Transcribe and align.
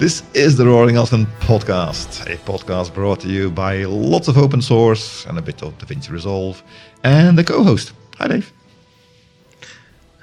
This 0.00 0.22
is 0.32 0.56
the 0.56 0.64
Roaring 0.64 0.96
Elephant 0.96 1.28
podcast, 1.40 2.24
a 2.26 2.38
podcast 2.38 2.94
brought 2.94 3.20
to 3.20 3.28
you 3.28 3.50
by 3.50 3.84
lots 3.84 4.28
of 4.28 4.38
open 4.38 4.62
source 4.62 5.26
and 5.26 5.36
a 5.36 5.42
bit 5.42 5.62
of 5.62 5.76
DaVinci 5.76 6.08
Resolve, 6.08 6.62
and 7.04 7.36
the 7.36 7.44
co-host. 7.44 7.92
Hi, 8.16 8.28
Dave. 8.28 8.50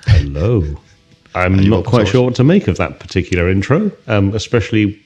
Hello. 0.08 0.64
I'm 1.36 1.58
not 1.70 1.86
quite 1.86 2.00
source? 2.00 2.10
sure 2.10 2.24
what 2.24 2.36
to 2.38 2.44
make 2.44 2.68
of 2.68 2.78
that 2.78 3.00
particular 3.00 3.52
intro, 3.52 3.92
um, 4.08 4.34
especially 4.34 5.00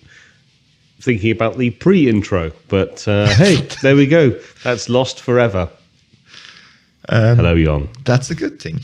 thinking 1.01 1.32
about 1.32 1.57
the 1.57 1.71
pre-intro. 1.71 2.54
But 2.69 3.06
uh, 3.10 3.28
hey, 3.36 3.56
there 3.82 3.97
we 3.97 4.07
go. 4.07 4.39
That's 4.64 4.88
lost 4.88 5.19
forever. 5.19 5.69
Um, 7.10 7.36
Hello, 7.36 7.61
Jon. 7.61 7.89
That's 8.06 8.32
a 8.32 8.36
good 8.36 8.61
thing. 8.61 8.79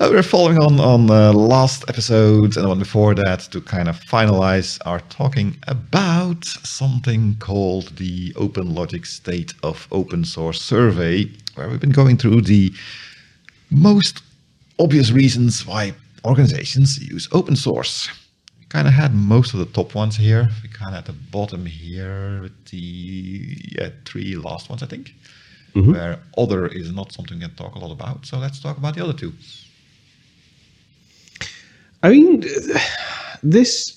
Uh, 0.00 0.10
we're 0.12 0.22
following 0.22 0.58
on 0.58 0.78
on 0.78 1.10
uh, 1.10 1.32
last 1.32 1.82
episodes 1.88 2.56
and 2.56 2.64
the 2.64 2.68
one 2.68 2.78
before 2.78 3.16
that 3.16 3.40
to 3.40 3.60
kind 3.60 3.88
of 3.88 3.98
finalize 3.98 4.78
our 4.86 5.00
talking 5.08 5.56
about 5.66 6.44
something 6.44 7.34
called 7.40 7.88
the 7.96 8.32
OpenLogic 8.34 9.04
State 9.04 9.54
of 9.64 9.88
Open 9.90 10.24
Source 10.24 10.62
Survey, 10.62 11.28
where 11.56 11.68
we've 11.68 11.80
been 11.80 11.90
going 11.90 12.16
through 12.16 12.42
the 12.42 12.72
most 13.72 14.22
obvious 14.78 15.10
reasons 15.10 15.66
why 15.66 15.92
organizations 16.24 16.98
use 17.10 17.28
open 17.32 17.56
source. 17.56 18.08
We 18.60 18.66
kind 18.66 18.86
of 18.86 18.94
had 18.94 19.12
most 19.12 19.52
of 19.52 19.58
the 19.58 19.66
top 19.66 19.96
ones 19.96 20.16
here. 20.16 20.48
We 20.62 20.68
kind 20.68 20.94
of 20.94 20.98
at 20.98 21.06
the 21.06 21.12
bottom 21.12 21.66
here 21.66 22.42
with 22.42 22.66
the 22.66 23.56
yeah, 23.76 23.88
three 24.04 24.36
last 24.36 24.70
ones, 24.70 24.84
I 24.84 24.86
think, 24.86 25.12
where 25.92 26.20
other 26.36 26.68
is 26.68 26.92
not 26.92 27.10
something 27.10 27.40
we 27.40 27.46
can 27.46 27.56
talk 27.56 27.74
a 27.74 27.80
lot 27.80 27.90
about. 27.90 28.26
So 28.26 28.38
let's 28.38 28.60
talk 28.60 28.76
about 28.78 28.94
the 28.94 29.02
other 29.02 29.12
two. 29.12 29.32
I 32.02 32.10
mean, 32.10 32.44
this 33.42 33.94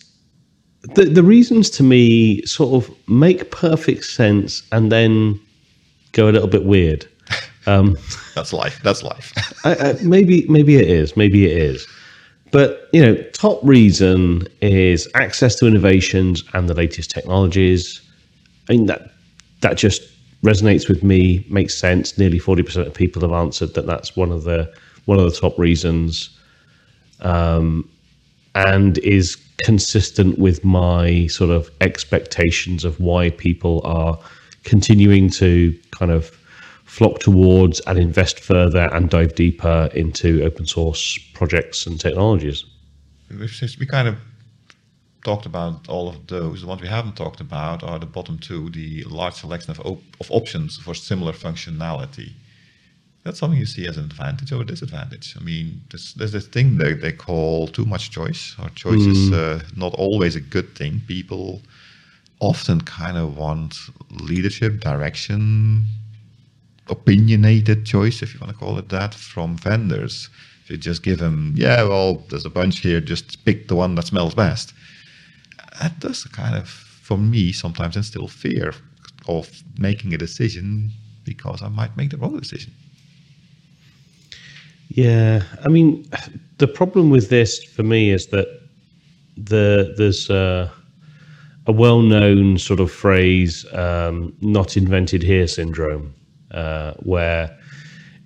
the 0.83 1.05
the 1.05 1.23
reasons 1.23 1.69
to 1.71 1.83
me 1.83 2.43
sort 2.45 2.83
of 2.83 2.95
make 3.07 3.51
perfect 3.51 4.05
sense 4.05 4.63
and 4.71 4.91
then 4.91 5.39
go 6.11 6.29
a 6.29 6.31
little 6.31 6.49
bit 6.49 6.65
weird. 6.65 7.07
Um, 7.67 7.95
That's 8.33 8.53
life. 8.53 8.81
That's 8.81 9.03
life. 9.03 9.31
I, 9.65 9.75
I, 9.75 9.93
maybe 10.01 10.47
maybe 10.49 10.77
it 10.77 10.89
is 10.89 11.15
maybe 11.15 11.45
it 11.45 11.55
is 11.55 11.87
but 12.51 12.89
you 12.93 13.01
know 13.01 13.15
top 13.31 13.59
reason 13.63 14.47
is 14.61 15.07
access 15.15 15.55
to 15.55 15.65
innovations 15.65 16.43
and 16.53 16.69
the 16.69 16.73
latest 16.73 17.09
technologies 17.09 18.01
i 18.69 18.73
mean 18.73 18.85
that 18.85 19.11
that 19.61 19.77
just 19.77 20.01
resonates 20.43 20.87
with 20.87 21.03
me 21.03 21.45
makes 21.49 21.77
sense 21.77 22.17
nearly 22.17 22.39
40% 22.39 22.87
of 22.87 22.93
people 22.93 23.21
have 23.21 23.31
answered 23.31 23.73
that 23.75 23.85
that's 23.85 24.15
one 24.15 24.31
of 24.31 24.43
the 24.43 24.71
one 25.05 25.19
of 25.19 25.25
the 25.25 25.39
top 25.39 25.57
reasons 25.57 26.37
um, 27.21 27.89
and 28.55 28.97
is 28.99 29.37
consistent 29.63 30.39
with 30.39 30.63
my 30.65 31.27
sort 31.27 31.51
of 31.51 31.69
expectations 31.81 32.83
of 32.83 32.99
why 32.99 33.29
people 33.29 33.81
are 33.83 34.17
continuing 34.63 35.29
to 35.29 35.77
kind 35.91 36.11
of 36.11 36.37
flock 36.85 37.19
towards 37.19 37.79
and 37.81 37.97
invest 37.97 38.39
further 38.39 38.89
and 38.93 39.09
dive 39.09 39.33
deeper 39.35 39.89
into 39.93 40.43
open 40.43 40.65
source 40.65 41.17
projects 41.33 41.85
and 41.87 41.99
technologies. 41.99 42.65
We 43.79 43.85
kind 43.85 44.07
of 44.07 44.17
talked 45.23 45.45
about 45.45 45.87
all 45.87 46.09
of 46.09 46.27
those. 46.27 46.61
The 46.61 46.67
ones 46.67 46.81
we 46.81 46.87
haven't 46.87 47.15
talked 47.15 47.39
about 47.39 47.83
are 47.83 47.99
the 47.99 48.05
bottom 48.05 48.37
two, 48.39 48.69
the 48.69 49.03
large 49.03 49.35
selection 49.35 49.71
of, 49.71 49.79
op- 49.81 50.03
of 50.19 50.31
options 50.31 50.77
for 50.77 50.93
similar 50.93 51.31
functionality. 51.31 52.33
That's 53.23 53.37
something 53.37 53.59
you 53.59 53.67
see 53.67 53.85
as 53.85 53.97
an 53.97 54.05
advantage 54.05 54.51
or 54.51 54.61
a 54.61 54.65
disadvantage. 54.65 55.35
I 55.39 55.43
mean, 55.43 55.81
there's, 55.91 56.15
there's 56.15 56.31
this 56.31 56.47
thing 56.47 56.77
they, 56.77 56.93
they 56.93 57.11
call 57.11 57.67
too 57.67 57.85
much 57.85 58.09
choice, 58.09 58.55
or 58.59 58.69
choice 58.69 59.05
is 59.05 59.31
uh, 59.31 59.61
not 59.75 59.93
always 59.93 60.35
a 60.35 60.41
good 60.41 60.75
thing. 60.75 61.01
People 61.07 61.61
often 62.39 62.81
kind 62.81 63.17
of 63.17 63.37
want 63.37 63.77
leadership, 64.09 64.79
direction, 64.79 65.85
opinionated 66.89 67.85
choice, 67.85 68.23
if 68.23 68.33
you 68.33 68.39
want 68.39 68.51
to 68.51 68.57
call 68.57 68.79
it 68.79 68.89
that, 68.89 69.13
from 69.13 69.55
vendors. 69.55 70.29
If 70.63 70.71
you 70.71 70.77
just 70.77 71.03
give 71.03 71.19
them, 71.19 71.53
yeah, 71.55 71.83
well, 71.83 72.23
there's 72.29 72.45
a 72.45 72.49
bunch 72.49 72.79
here, 72.79 72.99
just 73.01 73.45
pick 73.45 73.67
the 73.67 73.75
one 73.75 73.93
that 73.95 74.07
smells 74.07 74.33
best. 74.33 74.73
That 75.79 75.99
does 75.99 76.23
kind 76.23 76.55
of, 76.55 76.67
for 76.67 77.17
me, 77.17 77.51
sometimes 77.51 77.95
instill 77.95 78.27
fear 78.27 78.73
of 79.27 79.61
making 79.77 80.15
a 80.15 80.17
decision 80.17 80.89
because 81.23 81.61
I 81.61 81.67
might 81.67 81.95
make 81.95 82.09
the 82.09 82.17
wrong 82.17 82.39
decision. 82.39 82.73
Yeah, 84.93 85.43
I 85.63 85.69
mean, 85.69 86.05
the 86.57 86.67
problem 86.67 87.09
with 87.09 87.29
this 87.29 87.63
for 87.63 87.81
me 87.83 88.11
is 88.11 88.27
that 88.27 88.47
the 89.37 89.93
there's 89.97 90.29
a, 90.29 90.71
well-known 91.67 92.57
sort 92.57 92.81
of 92.81 92.91
phrase, 92.91 93.65
um, 93.73 94.35
"not 94.41 94.75
invented 94.75 95.23
here" 95.23 95.47
syndrome, 95.47 96.13
uh, 96.51 96.93
where 97.03 97.57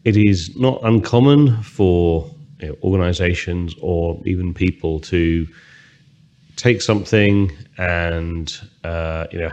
it 0.06 0.18
is 0.18 0.56
not 0.58 0.80
uncommon 0.84 1.62
for 1.62 2.28
you 2.62 2.70
know, 2.70 2.75
organizations 2.84 3.75
or 3.81 4.20
even 4.25 4.52
people 4.54 5.00
to 5.02 5.48
take 6.56 6.81
something 6.81 7.52
and 7.78 8.59
uh, 8.84 9.28
you 9.31 9.40
know 9.40 9.52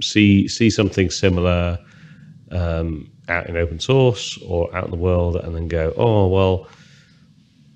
see 0.00 0.48
see 0.48 0.70
something 0.70 1.10
similar 1.10 1.78
um, 2.50 3.10
out 3.28 3.48
in 3.48 3.56
open 3.56 3.78
source 3.80 4.38
or 4.46 4.74
out 4.74 4.84
in 4.84 4.90
the 4.90 4.96
world, 4.96 5.36
and 5.36 5.54
then 5.54 5.68
go, 5.68 5.92
oh 5.96 6.26
well, 6.28 6.68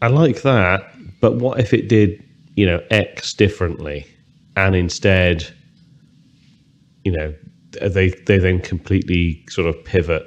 I 0.03 0.09
like 0.09 0.43
that, 0.43 0.83
but 1.21 1.37
what 1.37 1.61
if 1.61 1.73
it 1.73 1.89
did 1.89 2.23
you 2.57 2.67
know 2.67 2.83
X 2.91 3.35
differently, 3.35 4.07
and 4.57 4.75
instead, 4.75 5.47
you 7.05 7.13
know, 7.13 7.35
they 7.81 8.11
they 8.11 8.39
then 8.39 8.61
completely 8.61 9.45
sort 9.49 9.69
of 9.69 9.85
pivot 9.85 10.27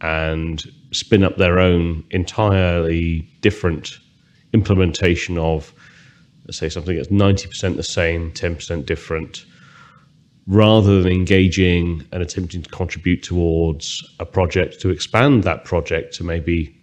and 0.00 0.64
spin 0.92 1.24
up 1.24 1.36
their 1.36 1.58
own 1.58 2.04
entirely 2.10 3.20
different 3.40 3.98
implementation 4.52 5.36
of 5.36 5.72
let's 6.46 6.56
say 6.56 6.68
something 6.68 6.96
that's 6.96 7.08
90% 7.08 7.76
the 7.76 7.82
same 7.82 8.32
10% 8.32 8.86
different 8.86 9.44
rather 10.48 11.02
than 11.02 11.12
engaging 11.12 12.02
and 12.10 12.22
attempting 12.22 12.62
to 12.62 12.70
contribute 12.70 13.22
towards 13.22 14.02
a 14.18 14.24
project 14.24 14.80
to 14.80 14.88
expand 14.88 15.44
that 15.44 15.64
project 15.64 16.14
to 16.14 16.24
maybe 16.24 16.74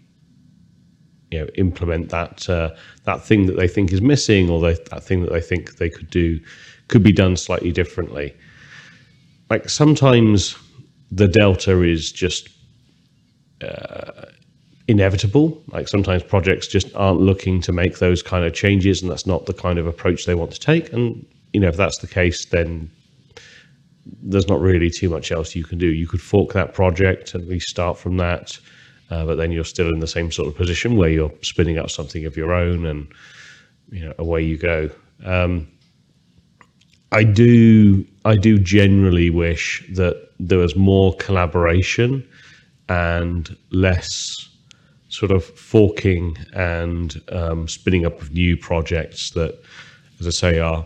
you 1.32 1.40
know 1.40 1.48
implement 1.56 2.10
that 2.10 2.48
uh, 2.48 2.70
that 3.04 3.24
thing 3.24 3.48
that 3.48 3.58
they 3.58 3.68
think 3.68 3.92
is 3.92 4.02
missing 4.02 4.50
or 4.52 4.62
they, 4.62 4.74
that 4.92 5.04
thing 5.04 5.22
that 5.24 5.32
they 5.32 5.42
think 5.42 5.78
they 5.78 5.90
could 5.90 6.10
do 6.12 6.40
could 6.88 7.02
be 7.02 7.12
done 7.12 7.36
slightly 7.36 7.72
differently. 7.72 8.36
Like 9.50 9.68
sometimes 9.68 10.56
the 11.12 11.28
delta 11.28 11.82
is 11.82 12.12
just 12.12 12.50
uh, 13.64 14.26
inevitable. 14.88 15.64
Like 15.70 15.88
sometimes 15.88 16.22
projects 16.22 16.68
just 16.68 16.96
aren't 16.96 17.20
looking 17.20 17.62
to 17.62 17.72
make 17.72 17.98
those 17.98 18.22
kind 18.22 18.46
of 18.46 18.54
changes 18.54 19.02
and 19.02 19.10
that's 19.10 19.26
not 19.26 19.48
the 19.48 19.54
kind 19.54 19.80
of 19.80 19.88
approach 19.88 20.26
they 20.26 20.36
want 20.36 20.52
to 20.52 20.60
take. 20.60 20.94
And 20.94 21.26
you 21.54 21.60
know 21.60 21.70
if 21.70 21.78
that's 21.78 21.98
the 21.98 22.08
case 22.08 22.46
then 22.46 22.92
there's 24.22 24.48
not 24.48 24.60
really 24.60 24.90
too 24.90 25.10
much 25.10 25.32
else 25.32 25.56
you 25.56 25.64
can 25.64 25.78
do. 25.78 25.88
You 25.88 26.08
could 26.08 26.22
fork 26.22 26.54
that 26.54 26.74
project 26.74 27.34
and 27.34 27.48
restart 27.48 27.98
from 27.98 28.18
that, 28.18 28.58
uh, 29.10 29.26
but 29.26 29.36
then 29.36 29.52
you're 29.52 29.64
still 29.64 29.90
in 29.90 30.00
the 30.00 30.08
same 30.08 30.32
sort 30.32 30.48
of 30.48 30.56
position 30.56 30.96
where 30.96 31.10
you're 31.10 31.34
spinning 31.42 31.78
up 31.78 31.90
something 31.90 32.26
of 32.26 32.38
your 32.38 32.54
own, 32.54 32.86
and 32.86 33.08
you 33.92 34.06
know 34.06 34.14
away 34.18 34.42
you 34.44 34.58
go. 34.58 34.90
Um, 35.24 35.68
I 37.12 37.24
do, 37.24 38.06
I 38.26 38.36
do 38.36 38.58
generally 38.58 39.30
wish 39.30 39.84
that 39.94 40.32
there 40.40 40.58
was 40.58 40.76
more 40.76 41.16
collaboration 41.16 42.28
and 42.90 43.56
less 43.72 44.50
sort 45.10 45.32
of 45.32 45.46
forking 45.46 46.36
and 46.54 47.22
um, 47.30 47.68
spinning 47.68 48.06
up 48.06 48.22
of 48.22 48.32
new 48.34 48.58
projects 48.58 49.32
that, 49.32 49.58
as 50.20 50.28
I 50.28 50.32
say, 50.32 50.60
are 50.60 50.86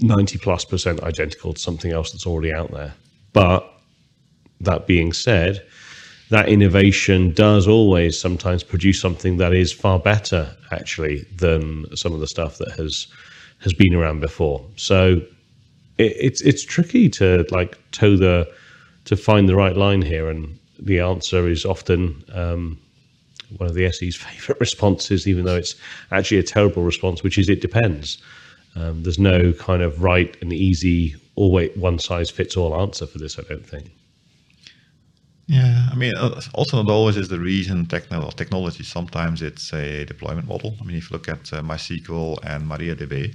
90 0.00 0.38
plus 0.38 0.64
percent 0.64 1.02
identical 1.02 1.52
to 1.52 1.60
something 1.60 1.92
else 1.92 2.12
that's 2.12 2.26
already 2.26 2.52
out 2.52 2.70
there. 2.70 2.94
But 3.32 3.70
that 4.60 4.86
being 4.86 5.12
said, 5.12 5.66
that 6.30 6.48
innovation 6.48 7.32
does 7.32 7.66
always 7.66 8.18
sometimes 8.18 8.62
produce 8.62 9.00
something 9.00 9.36
that 9.38 9.52
is 9.52 9.72
far 9.72 9.98
better 9.98 10.56
actually 10.70 11.26
than 11.36 11.84
some 11.96 12.12
of 12.14 12.20
the 12.20 12.26
stuff 12.26 12.58
that 12.58 12.72
has 12.72 13.06
has 13.60 13.74
been 13.74 13.94
around 13.94 14.20
before. 14.20 14.64
So 14.76 15.20
it, 15.98 16.16
it's 16.18 16.40
it's 16.40 16.64
tricky 16.64 17.08
to 17.10 17.46
like 17.50 17.78
toe 17.90 18.16
the 18.16 18.50
to 19.06 19.16
find 19.16 19.48
the 19.48 19.56
right 19.56 19.76
line 19.76 20.02
here, 20.02 20.28
and 20.28 20.58
the 20.78 21.00
answer 21.00 21.48
is 21.48 21.64
often 21.64 22.22
um, 22.32 22.78
one 23.58 23.68
of 23.68 23.74
the 23.74 23.90
SE's 23.90 24.16
favorite 24.24 24.60
responses, 24.60 25.26
even 25.26 25.44
though 25.44 25.56
it's 25.56 25.74
actually 26.12 26.38
a 26.38 26.44
terrible 26.44 26.82
response, 26.82 27.22
which 27.22 27.38
is 27.38 27.48
it 27.48 27.60
depends. 27.60 28.18
Um, 28.80 29.02
there's 29.02 29.18
no 29.18 29.52
kind 29.52 29.82
of 29.82 30.02
right 30.02 30.36
and 30.40 30.52
easy, 30.52 31.16
always 31.34 31.76
one 31.76 31.98
size 31.98 32.30
fits 32.30 32.56
all 32.56 32.80
answer 32.80 33.06
for 33.06 33.18
this. 33.18 33.38
I 33.38 33.42
don't 33.42 33.66
think. 33.66 33.90
Yeah, 35.46 35.88
I 35.90 35.96
mean, 35.96 36.14
uh, 36.16 36.40
also 36.54 36.80
not 36.80 36.92
always 36.92 37.16
is 37.16 37.28
the 37.28 37.40
reason 37.40 37.86
techno- 37.86 38.30
technology. 38.30 38.84
Sometimes 38.84 39.42
it's 39.42 39.72
a 39.72 40.04
deployment 40.04 40.46
model. 40.46 40.76
I 40.80 40.84
mean, 40.84 40.96
if 40.96 41.10
you 41.10 41.14
look 41.16 41.28
at 41.28 41.52
uh, 41.52 41.60
MySQL 41.60 42.38
and 42.44 42.70
MariaDB, 42.70 43.34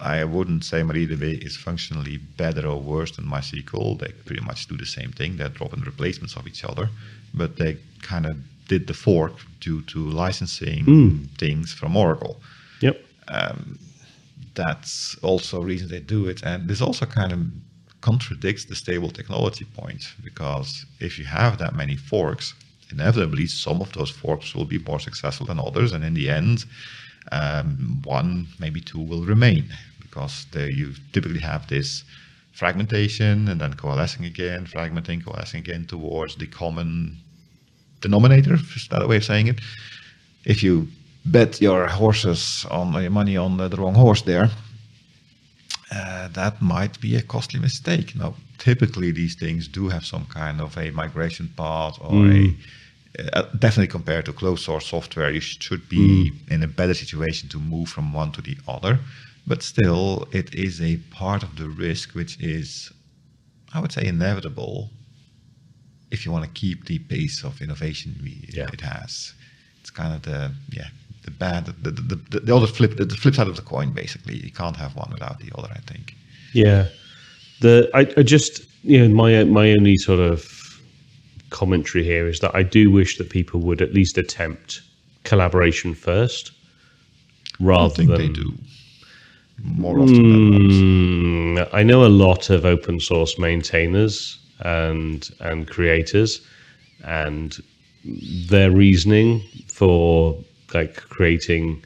I 0.00 0.24
wouldn't 0.24 0.64
say 0.64 0.80
MariaDB 0.80 1.44
is 1.44 1.54
functionally 1.56 2.16
better 2.16 2.66
or 2.66 2.80
worse 2.80 3.14
than 3.14 3.26
MySQL. 3.26 3.98
They 3.98 4.12
pretty 4.24 4.42
much 4.42 4.68
do 4.68 4.76
the 4.76 4.86
same 4.86 5.12
thing. 5.12 5.36
They're 5.36 5.50
dropping 5.50 5.80
replacements 5.80 6.34
of 6.36 6.46
each 6.46 6.64
other, 6.64 6.88
but 7.34 7.56
they 7.56 7.76
kind 8.00 8.24
of 8.24 8.36
did 8.66 8.86
the 8.86 8.94
fork 8.94 9.34
due 9.60 9.82
to 9.82 9.98
licensing 9.98 11.28
things 11.36 11.74
from 11.74 11.96
Oracle. 11.96 12.40
Yep. 12.80 13.04
That's 14.58 15.16
also 15.22 15.62
a 15.62 15.64
reason 15.64 15.88
they 15.88 16.00
do 16.00 16.26
it. 16.26 16.42
And 16.42 16.68
this 16.68 16.80
also 16.80 17.06
kind 17.06 17.32
of 17.32 17.40
contradicts 18.00 18.64
the 18.64 18.74
stable 18.74 19.10
technology 19.10 19.64
point 19.64 20.02
because 20.22 20.84
if 21.00 21.18
you 21.18 21.24
have 21.24 21.58
that 21.58 21.74
many 21.74 21.96
forks, 21.96 22.54
inevitably 22.90 23.46
some 23.46 23.80
of 23.80 23.92
those 23.92 24.10
forks 24.10 24.54
will 24.56 24.64
be 24.64 24.78
more 24.80 25.00
successful 25.00 25.46
than 25.46 25.60
others. 25.60 25.92
And 25.92 26.02
in 26.04 26.14
the 26.14 26.28
end, 26.28 26.64
um, 27.30 28.02
one, 28.04 28.48
maybe 28.58 28.80
two 28.80 29.00
will 29.00 29.24
remain 29.24 29.64
because 30.00 30.46
they, 30.52 30.70
you 30.70 30.92
typically 31.12 31.40
have 31.40 31.68
this 31.68 32.04
fragmentation 32.52 33.48
and 33.48 33.60
then 33.60 33.74
coalescing 33.74 34.24
again, 34.24 34.66
fragmenting, 34.66 35.24
coalescing 35.24 35.60
again 35.60 35.86
towards 35.86 36.34
the 36.34 36.48
common 36.48 37.16
denominator, 38.00 38.54
is 38.54 38.88
that 38.90 39.02
a 39.02 39.06
way 39.06 39.18
of 39.18 39.24
saying 39.24 39.46
it? 39.46 39.60
If 40.44 40.64
you 40.64 40.88
bet 41.30 41.60
your 41.60 41.86
horses 41.86 42.66
on 42.70 42.92
your 43.02 43.10
money 43.10 43.36
on 43.36 43.56
the, 43.56 43.68
wrong 43.76 43.94
horse 43.94 44.22
there, 44.22 44.50
uh, 45.90 46.28
that 46.28 46.60
might 46.60 47.00
be 47.00 47.16
a 47.16 47.22
costly 47.22 47.60
mistake. 47.60 48.14
Now, 48.16 48.34
typically 48.58 49.10
these 49.12 49.34
things 49.34 49.68
do 49.68 49.88
have 49.88 50.04
some 50.04 50.26
kind 50.26 50.60
of 50.60 50.76
a 50.76 50.90
migration 50.90 51.48
path 51.56 51.98
or 52.00 52.26
a 52.30 52.56
uh, 53.32 53.42
definitely 53.58 53.88
compared 53.88 54.24
to 54.26 54.32
closed 54.32 54.62
source 54.64 54.86
software, 54.86 55.30
you 55.30 55.40
should 55.40 55.88
be 55.88 56.32
in 56.50 56.62
a 56.62 56.68
better 56.68 56.94
situation 56.94 57.48
to 57.48 57.58
move 57.58 57.88
from 57.88 58.12
one 58.12 58.30
to 58.32 58.40
the 58.42 58.56
other. 58.68 58.98
But 59.46 59.62
still, 59.62 60.28
it 60.30 60.54
is 60.54 60.80
a 60.80 60.98
part 61.10 61.42
of 61.42 61.56
the 61.56 61.68
risk 61.68 62.14
which 62.14 62.38
is, 62.40 62.92
I 63.74 63.80
would 63.80 63.92
say, 63.92 64.06
inevitable 64.06 64.90
if 66.10 66.24
you 66.24 66.32
want 66.32 66.44
to 66.44 66.50
keep 66.50 66.84
the 66.86 66.98
pace 66.98 67.42
of 67.44 67.60
innovation 67.60 68.14
we, 68.22 68.48
Yeah. 68.52 68.68
it 68.72 68.82
has. 68.82 69.32
It's 69.80 69.90
kind 69.90 70.14
of 70.14 70.22
the 70.22 70.52
yeah 70.70 70.88
the 71.28 71.36
bad 71.36 71.66
the 71.66 71.90
the, 71.90 72.16
the, 72.30 72.40
the 72.40 72.56
other 72.56 72.66
flip 72.66 72.96
the, 72.96 73.04
the 73.04 73.16
flip 73.16 73.34
side 73.34 73.48
of 73.48 73.56
the 73.56 73.62
coin 73.62 73.92
basically. 73.92 74.36
You 74.36 74.52
can't 74.52 74.76
have 74.76 74.96
one 74.96 75.10
without 75.12 75.38
the 75.40 75.50
other. 75.56 75.68
I 75.70 75.80
think. 75.90 76.14
Yeah. 76.52 76.86
The 77.60 77.90
I, 77.94 78.00
I 78.20 78.22
just 78.22 78.62
you 78.82 78.98
know 79.00 79.14
my 79.14 79.44
my 79.44 79.70
only 79.72 79.96
sort 79.96 80.20
of 80.20 80.38
commentary 81.50 82.04
here 82.04 82.28
is 82.28 82.40
that 82.40 82.54
I 82.54 82.62
do 82.62 82.90
wish 82.90 83.18
that 83.18 83.30
people 83.30 83.60
would 83.60 83.80
at 83.80 83.94
least 83.94 84.18
attempt 84.18 84.82
collaboration 85.24 85.94
first, 85.94 86.52
I 87.60 87.64
rather 87.64 87.94
think 87.94 88.10
than 88.10 88.18
they 88.18 88.28
do 88.28 88.54
more 89.62 89.98
often 89.98 90.14
than 90.14 90.50
not. 90.50 91.68
Mm, 91.68 91.68
I 91.72 91.82
know 91.82 92.04
a 92.04 92.14
lot 92.26 92.50
of 92.50 92.64
open 92.64 93.00
source 93.00 93.38
maintainers 93.38 94.38
and 94.60 95.28
and 95.40 95.68
creators, 95.68 96.40
and 97.04 97.56
their 98.48 98.70
reasoning 98.70 99.42
for 99.66 100.38
like 100.74 100.96
creating 100.96 101.84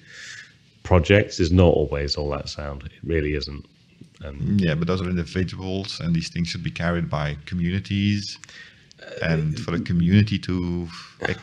projects 0.82 1.40
is 1.40 1.52
not 1.52 1.72
always 1.74 2.16
all 2.16 2.30
that 2.30 2.48
sound. 2.48 2.84
It 2.84 2.92
really 3.04 3.34
isn't. 3.34 3.66
And 4.22 4.60
Yeah, 4.60 4.74
but 4.74 4.86
those 4.86 5.02
are 5.02 5.08
individuals, 5.08 6.00
and 6.00 6.14
these 6.14 6.28
things 6.28 6.48
should 6.48 6.62
be 6.62 6.70
carried 6.70 7.10
by 7.10 7.36
communities. 7.46 8.38
Uh, 9.00 9.26
and 9.26 9.58
for 9.58 9.72
the 9.72 9.80
community 9.80 10.38
to 10.38 10.88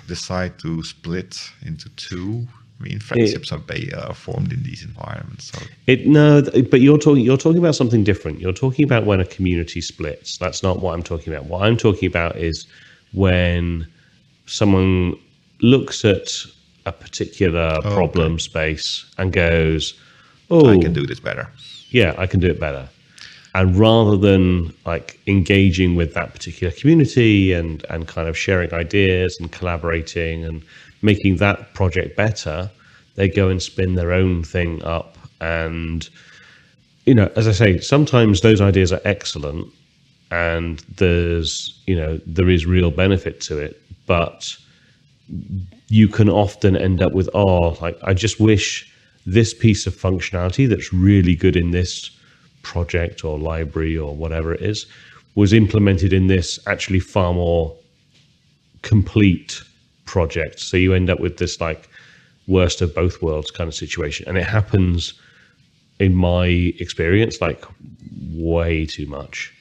decide 0.07 0.57
to 0.59 0.81
split 0.83 1.37
into 1.65 1.89
two, 1.89 2.47
I 2.79 2.83
mean, 2.83 2.99
friendships 2.99 3.51
are, 3.51 3.61
are 3.97 4.13
formed 4.13 4.53
in 4.53 4.63
these 4.63 4.83
environments. 4.83 5.51
So 5.51 5.59
It 5.87 6.07
no, 6.07 6.41
but 6.71 6.79
you're 6.79 6.97
talking 6.97 7.23
you're 7.23 7.37
talking 7.37 7.57
about 7.57 7.75
something 7.75 8.05
different. 8.05 8.39
You're 8.39 8.53
talking 8.53 8.85
about 8.85 9.05
when 9.05 9.19
a 9.19 9.25
community 9.25 9.81
splits. 9.81 10.37
That's 10.37 10.63
not 10.63 10.79
what 10.79 10.93
I'm 10.93 11.03
talking 11.03 11.33
about. 11.33 11.45
What 11.47 11.63
I'm 11.63 11.75
talking 11.75 12.07
about 12.07 12.37
is 12.37 12.65
when 13.11 13.85
someone 14.45 15.15
looks 15.61 16.05
at 16.05 16.29
a 16.89 16.91
particular 16.91 17.69
oh, 17.77 17.81
problem 17.81 18.39
space 18.39 19.05
and 19.17 19.31
goes, 19.31 19.93
"Oh, 20.49 20.67
I 20.69 20.77
can 20.77 20.93
do 20.93 21.05
this 21.05 21.19
better. 21.19 21.47
yeah, 21.91 22.13
I 22.17 22.25
can 22.27 22.39
do 22.39 22.47
it 22.47 22.59
better." 22.59 22.89
And 23.55 23.75
rather 23.77 24.17
than 24.17 24.73
like 24.85 25.19
engaging 25.27 25.95
with 25.95 26.13
that 26.13 26.33
particular 26.33 26.71
community 26.79 27.53
and 27.53 27.85
and 27.89 28.07
kind 28.07 28.27
of 28.27 28.35
sharing 28.37 28.73
ideas 28.73 29.37
and 29.39 29.51
collaborating 29.51 30.45
and 30.47 30.63
making 31.01 31.37
that 31.37 31.73
project 31.73 32.17
better, 32.17 32.69
they 33.15 33.29
go 33.29 33.49
and 33.49 33.61
spin 33.61 33.95
their 33.95 34.11
own 34.11 34.43
thing 34.43 34.83
up. 34.83 35.17
And 35.41 36.07
you 37.05 37.15
know, 37.15 37.29
as 37.35 37.47
I 37.47 37.53
say, 37.61 37.79
sometimes 37.79 38.41
those 38.41 38.61
ideas 38.61 38.91
are 38.91 39.01
excellent, 39.05 39.67
and 40.31 40.79
there's 40.97 41.79
you 41.87 41.95
know 41.95 42.19
there 42.25 42.49
is 42.49 42.65
real 42.65 42.91
benefit 42.91 43.41
to 43.41 43.57
it, 43.57 43.81
but 44.05 44.57
you 45.87 46.07
can 46.07 46.29
often 46.29 46.75
end 46.75 47.01
up 47.01 47.13
with 47.13 47.29
oh 47.33 47.77
like 47.81 47.97
i 48.03 48.13
just 48.13 48.39
wish 48.39 48.91
this 49.25 49.53
piece 49.53 49.85
of 49.85 49.95
functionality 49.95 50.67
that's 50.67 50.91
really 50.93 51.35
good 51.35 51.55
in 51.55 51.71
this 51.71 52.11
project 52.63 53.23
or 53.23 53.37
library 53.37 53.97
or 53.97 54.15
whatever 54.15 54.53
it 54.53 54.61
is 54.61 54.85
was 55.35 55.53
implemented 55.53 56.11
in 56.13 56.27
this 56.27 56.59
actually 56.67 56.99
far 56.99 57.33
more 57.33 57.75
complete 58.81 59.61
project. 60.05 60.59
So 60.59 60.77
you 60.77 60.93
end 60.93 61.09
up 61.09 61.19
with 61.19 61.37
this 61.37 61.61
like 61.61 61.87
worst 62.47 62.81
of 62.81 62.93
both 62.95 63.21
worlds 63.21 63.51
kind 63.51 63.67
of 63.67 63.75
situation. 63.75 64.27
And 64.27 64.37
it 64.37 64.45
happens 64.45 65.13
in 65.99 66.15
my 66.15 66.47
experience 66.79 67.41
like 67.41 67.63
way 68.33 68.85
too 68.85 69.05
much 69.05 69.53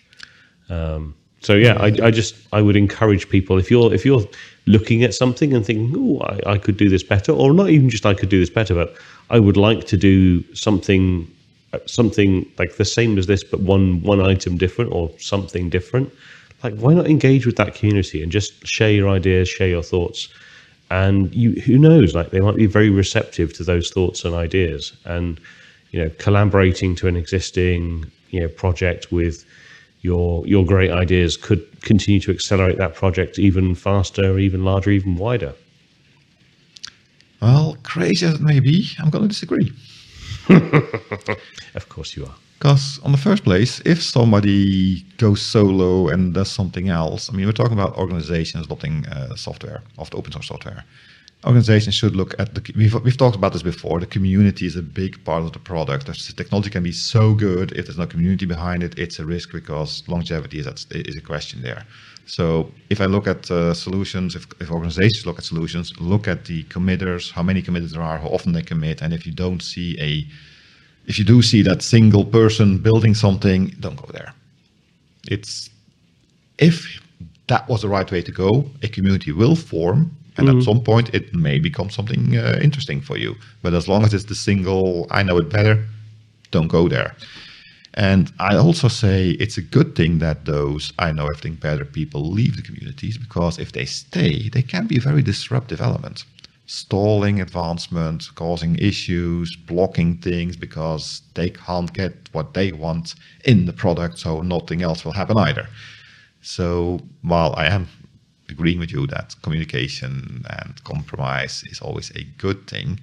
um, 0.70 1.14
so 1.40 1.54
yeah, 1.54 1.74
I, 1.74 1.86
I 2.02 2.10
just 2.10 2.34
I 2.52 2.62
would 2.62 2.76
encourage 2.76 3.28
people 3.28 3.58
if 3.58 3.70
you're 3.70 3.92
if 3.92 4.04
you're 4.04 4.24
looking 4.66 5.02
at 5.04 5.14
something 5.14 5.54
and 5.54 5.64
thinking, 5.64 5.92
oh, 5.96 6.20
I, 6.20 6.52
I 6.52 6.58
could 6.58 6.76
do 6.76 6.88
this 6.88 7.02
better, 7.02 7.32
or 7.32 7.52
not 7.52 7.70
even 7.70 7.88
just 7.88 8.04
I 8.04 8.14
could 8.14 8.28
do 8.28 8.40
this 8.40 8.50
better, 8.50 8.74
but 8.74 8.94
I 9.30 9.38
would 9.38 9.56
like 9.56 9.86
to 9.86 9.96
do 9.96 10.42
something 10.54 11.30
something 11.86 12.50
like 12.58 12.76
the 12.76 12.84
same 12.84 13.18
as 13.18 13.26
this, 13.26 13.44
but 13.44 13.60
one 13.60 14.02
one 14.02 14.20
item 14.20 14.56
different 14.56 14.92
or 14.92 15.10
something 15.18 15.68
different. 15.70 16.12
Like, 16.64 16.74
why 16.74 16.92
not 16.92 17.06
engage 17.06 17.46
with 17.46 17.56
that 17.56 17.74
community 17.74 18.20
and 18.20 18.32
just 18.32 18.66
share 18.66 18.90
your 18.90 19.08
ideas, 19.08 19.48
share 19.48 19.68
your 19.68 19.82
thoughts, 19.82 20.28
and 20.90 21.32
you 21.32 21.52
who 21.60 21.78
knows, 21.78 22.14
like 22.14 22.30
they 22.30 22.40
might 22.40 22.56
be 22.56 22.66
very 22.66 22.90
receptive 22.90 23.52
to 23.54 23.64
those 23.64 23.90
thoughts 23.90 24.24
and 24.24 24.34
ideas, 24.34 24.92
and 25.04 25.40
you 25.92 26.02
know, 26.02 26.10
collaborating 26.18 26.96
to 26.96 27.06
an 27.06 27.16
existing 27.16 28.10
you 28.30 28.40
know 28.40 28.48
project 28.48 29.12
with 29.12 29.44
your 30.00 30.46
your 30.46 30.64
great 30.64 30.90
ideas 30.90 31.36
could 31.36 31.64
continue 31.82 32.20
to 32.20 32.30
accelerate 32.30 32.78
that 32.78 32.94
project 32.94 33.38
even 33.38 33.74
faster, 33.74 34.38
even 34.38 34.64
larger, 34.64 34.90
even 34.90 35.16
wider. 35.16 35.54
Well, 37.40 37.76
crazy 37.82 38.26
as 38.26 38.34
it 38.34 38.40
may 38.40 38.60
be, 38.60 38.90
I'm 38.98 39.10
going 39.10 39.22
to 39.22 39.28
disagree. 39.28 39.72
Of 41.74 41.88
course, 41.88 42.16
you 42.16 42.24
are. 42.26 42.34
Because, 42.58 42.98
on 43.04 43.12
the 43.12 43.18
first 43.18 43.44
place, 43.44 43.80
if 43.84 44.02
somebody 44.02 45.04
goes 45.16 45.40
solo 45.40 46.08
and 46.08 46.34
does 46.34 46.50
something 46.50 46.88
else, 46.88 47.30
I 47.30 47.36
mean, 47.36 47.46
we're 47.46 47.52
talking 47.52 47.78
about 47.78 47.96
organizations 47.96 48.66
adopting 48.66 49.06
uh, 49.06 49.36
software, 49.36 49.82
of 49.96 50.10
the 50.10 50.16
open 50.16 50.32
source 50.32 50.48
software. 50.48 50.84
Organizations 51.44 51.94
should 51.94 52.16
look 52.16 52.34
at 52.40 52.54
the. 52.54 52.72
We've, 52.76 52.94
we've 53.04 53.16
talked 53.16 53.36
about 53.36 53.52
this 53.52 53.62
before. 53.62 54.00
The 54.00 54.06
community 54.06 54.66
is 54.66 54.74
a 54.74 54.82
big 54.82 55.24
part 55.24 55.44
of 55.44 55.52
the 55.52 55.60
product. 55.60 56.06
The 56.06 56.32
technology 56.36 56.68
can 56.68 56.82
be 56.82 56.90
so 56.90 57.32
good 57.32 57.70
if 57.72 57.86
there's 57.86 57.98
no 57.98 58.06
community 58.06 58.44
behind 58.44 58.82
it, 58.82 58.98
it's 58.98 59.20
a 59.20 59.24
risk 59.24 59.52
because 59.52 60.02
longevity 60.08 60.58
is 60.58 60.66
at, 60.66 60.84
is 60.90 61.16
a 61.16 61.20
question 61.20 61.62
there. 61.62 61.84
So 62.26 62.72
if 62.90 63.00
I 63.00 63.06
look 63.06 63.26
at 63.26 63.50
uh, 63.50 63.72
solutions, 63.72 64.34
if, 64.34 64.46
if 64.60 64.70
organizations 64.70 65.24
look 65.24 65.38
at 65.38 65.44
solutions, 65.44 65.98
look 66.00 66.28
at 66.28 66.44
the 66.44 66.64
committers, 66.64 67.30
how 67.30 67.42
many 67.42 67.62
committers 67.62 67.92
there 67.92 68.02
are, 68.02 68.18
how 68.18 68.28
often 68.28 68.52
they 68.52 68.62
commit, 68.62 69.00
and 69.00 69.14
if 69.14 69.24
you 69.24 69.32
don't 69.32 69.62
see 69.62 69.96
a 70.00 70.26
if 71.06 71.18
you 71.18 71.24
do 71.24 71.40
see 71.40 71.62
that 71.62 71.80
single 71.82 72.24
person 72.24 72.78
building 72.78 73.14
something, 73.14 73.68
don't 73.80 73.96
go 73.96 74.10
there. 74.12 74.34
It's 75.30 75.70
if 76.58 77.00
that 77.46 77.66
was 77.68 77.80
the 77.82 77.88
right 77.88 78.10
way 78.10 78.22
to 78.22 78.32
go, 78.32 78.70
a 78.82 78.88
community 78.88 79.32
will 79.32 79.56
form, 79.56 80.14
and 80.38 80.48
at 80.48 80.62
some 80.62 80.80
point 80.80 81.14
it 81.14 81.34
may 81.34 81.58
become 81.58 81.90
something 81.90 82.36
uh, 82.36 82.58
interesting 82.62 83.00
for 83.00 83.16
you. 83.16 83.36
But 83.62 83.74
as 83.74 83.88
long 83.88 84.04
as 84.04 84.14
it's 84.14 84.24
the 84.24 84.34
single, 84.34 85.06
I 85.10 85.22
know 85.22 85.36
it 85.38 85.50
better, 85.50 85.84
don't 86.50 86.68
go 86.68 86.88
there. 86.88 87.14
And 87.94 88.32
I 88.38 88.56
also 88.56 88.88
say 88.88 89.30
it's 89.30 89.58
a 89.58 89.62
good 89.62 89.96
thing 89.96 90.18
that 90.18 90.44
those 90.44 90.92
I 90.98 91.10
know 91.12 91.24
everything 91.24 91.54
better 91.54 91.84
people 91.84 92.30
leave 92.30 92.56
the 92.56 92.62
communities 92.62 93.18
because 93.18 93.58
if 93.58 93.72
they 93.72 93.84
stay, 93.84 94.48
they 94.48 94.62
can 94.62 94.86
be 94.86 94.98
a 94.98 95.00
very 95.00 95.22
disruptive 95.22 95.80
element 95.80 96.24
stalling 96.68 97.40
advancement, 97.40 98.28
causing 98.34 98.76
issues, 98.76 99.56
blocking 99.56 100.18
things 100.18 100.54
because 100.54 101.22
they 101.32 101.48
can't 101.48 101.92
get 101.94 102.12
what 102.32 102.52
they 102.52 102.72
want 102.72 103.14
in 103.46 103.64
the 103.64 103.72
product, 103.72 104.18
so 104.18 104.42
nothing 104.42 104.82
else 104.82 105.02
will 105.02 105.12
happen 105.12 105.38
either. 105.38 105.66
So 106.42 107.00
while 107.22 107.54
I 107.56 107.66
am 107.66 107.88
agreeing 108.48 108.78
with 108.78 108.92
you 108.92 109.06
that 109.08 109.34
communication 109.42 110.44
and 110.58 110.82
compromise 110.84 111.62
is 111.70 111.80
always 111.80 112.10
a 112.16 112.24
good 112.38 112.66
thing, 112.66 113.00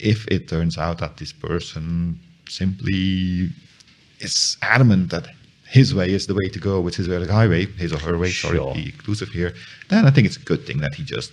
if 0.00 0.26
it 0.28 0.48
turns 0.48 0.78
out 0.78 0.98
that 0.98 1.16
this 1.16 1.32
person 1.32 2.18
simply 2.48 3.50
is 4.20 4.56
adamant 4.62 5.10
that 5.10 5.28
his 5.68 5.94
way 5.94 6.12
is 6.12 6.26
the 6.26 6.34
way 6.34 6.48
to 6.48 6.58
go, 6.58 6.86
it's 6.86 6.96
his 6.96 7.08
way 7.08 7.16
or 7.16 7.26
the 7.26 7.32
highway, 7.32 7.66
his 7.66 7.92
or 7.92 7.98
her 7.98 8.16
way, 8.16 8.30
Sure. 8.30 8.54
sorry, 8.54 8.74
be 8.74 8.86
inclusive 8.86 9.28
here, 9.28 9.54
then 9.88 10.06
I 10.06 10.10
think 10.10 10.26
it's 10.26 10.36
a 10.36 10.40
good 10.40 10.66
thing 10.66 10.78
that 10.78 10.94
he 10.94 11.02
just, 11.04 11.30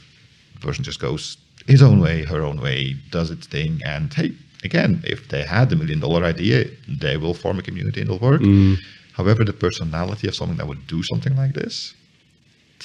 the 0.55 0.59
person 0.59 0.83
just 0.83 0.99
goes 0.99 1.37
his 1.67 1.81
own 1.81 1.99
way, 1.99 2.23
her 2.23 2.41
own 2.41 2.59
way, 2.61 2.95
does 3.11 3.31
its 3.31 3.47
thing. 3.47 3.81
And 3.85 4.13
hey, 4.13 4.33
again, 4.63 5.01
if 5.05 5.29
they 5.29 5.43
had 5.43 5.69
the 5.69 5.75
million 5.75 5.99
dollar 5.99 6.23
idea, 6.23 6.65
they 6.87 7.17
will 7.17 7.33
form 7.33 7.59
a 7.59 7.61
community 7.61 8.01
and 8.01 8.09
it'll 8.09 8.19
work. 8.19 8.41
Mm. 8.41 8.77
However, 9.13 9.45
the 9.45 9.53
personality 9.53 10.27
of 10.27 10.35
something 10.35 10.57
that 10.57 10.67
would 10.67 10.85
do 10.87 11.01
something 11.01 11.35
like 11.35 11.53
this 11.53 11.93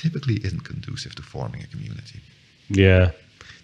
typically 0.00 0.36
isn't 0.46 0.64
conducive 0.64 1.14
to 1.16 1.22
forming 1.22 1.62
a 1.62 1.66
community. 1.66 2.20
Yeah. 2.68 3.10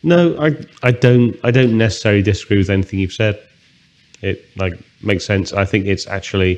No, 0.02 0.20
I 0.46 0.48
I 0.88 0.90
don't 0.92 1.32
I 1.48 1.50
don't 1.50 1.76
necessarily 1.86 2.22
disagree 2.22 2.58
with 2.58 2.70
anything 2.70 2.98
you've 3.00 3.12
said. 3.22 3.36
It 4.22 4.36
like 4.56 4.74
makes 5.02 5.24
sense. 5.24 5.52
I 5.52 5.64
think 5.64 5.86
it's 5.86 6.06
actually 6.18 6.52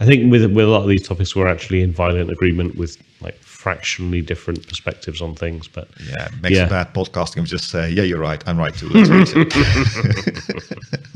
I 0.00 0.04
think 0.08 0.30
with 0.32 0.42
with 0.56 0.66
a 0.66 0.70
lot 0.76 0.82
of 0.82 0.88
these 0.88 1.06
topics 1.06 1.36
we're 1.36 1.52
actually 1.56 1.80
in 1.82 1.92
violent 1.92 2.30
agreement 2.30 2.76
with 2.76 2.92
like 3.20 3.38
fractionally 3.40 4.22
different 4.22 4.66
perspectives 4.66 5.20
on 5.22 5.34
things. 5.34 5.68
But 5.68 5.88
Yeah, 6.10 6.26
it 6.26 6.42
makes 6.42 6.56
Yeah. 6.56 6.66
it 6.66 6.70
bad 6.70 6.92
podcasting. 6.94 7.38
I'm 7.38 7.44
just 7.56 7.68
say, 7.70 7.90
yeah, 7.90 8.04
you're 8.10 8.24
right. 8.30 8.42
I'm 8.48 8.58
right 8.58 8.74
too. 8.74 8.88
Let's 8.88 9.32
it. 9.34 9.52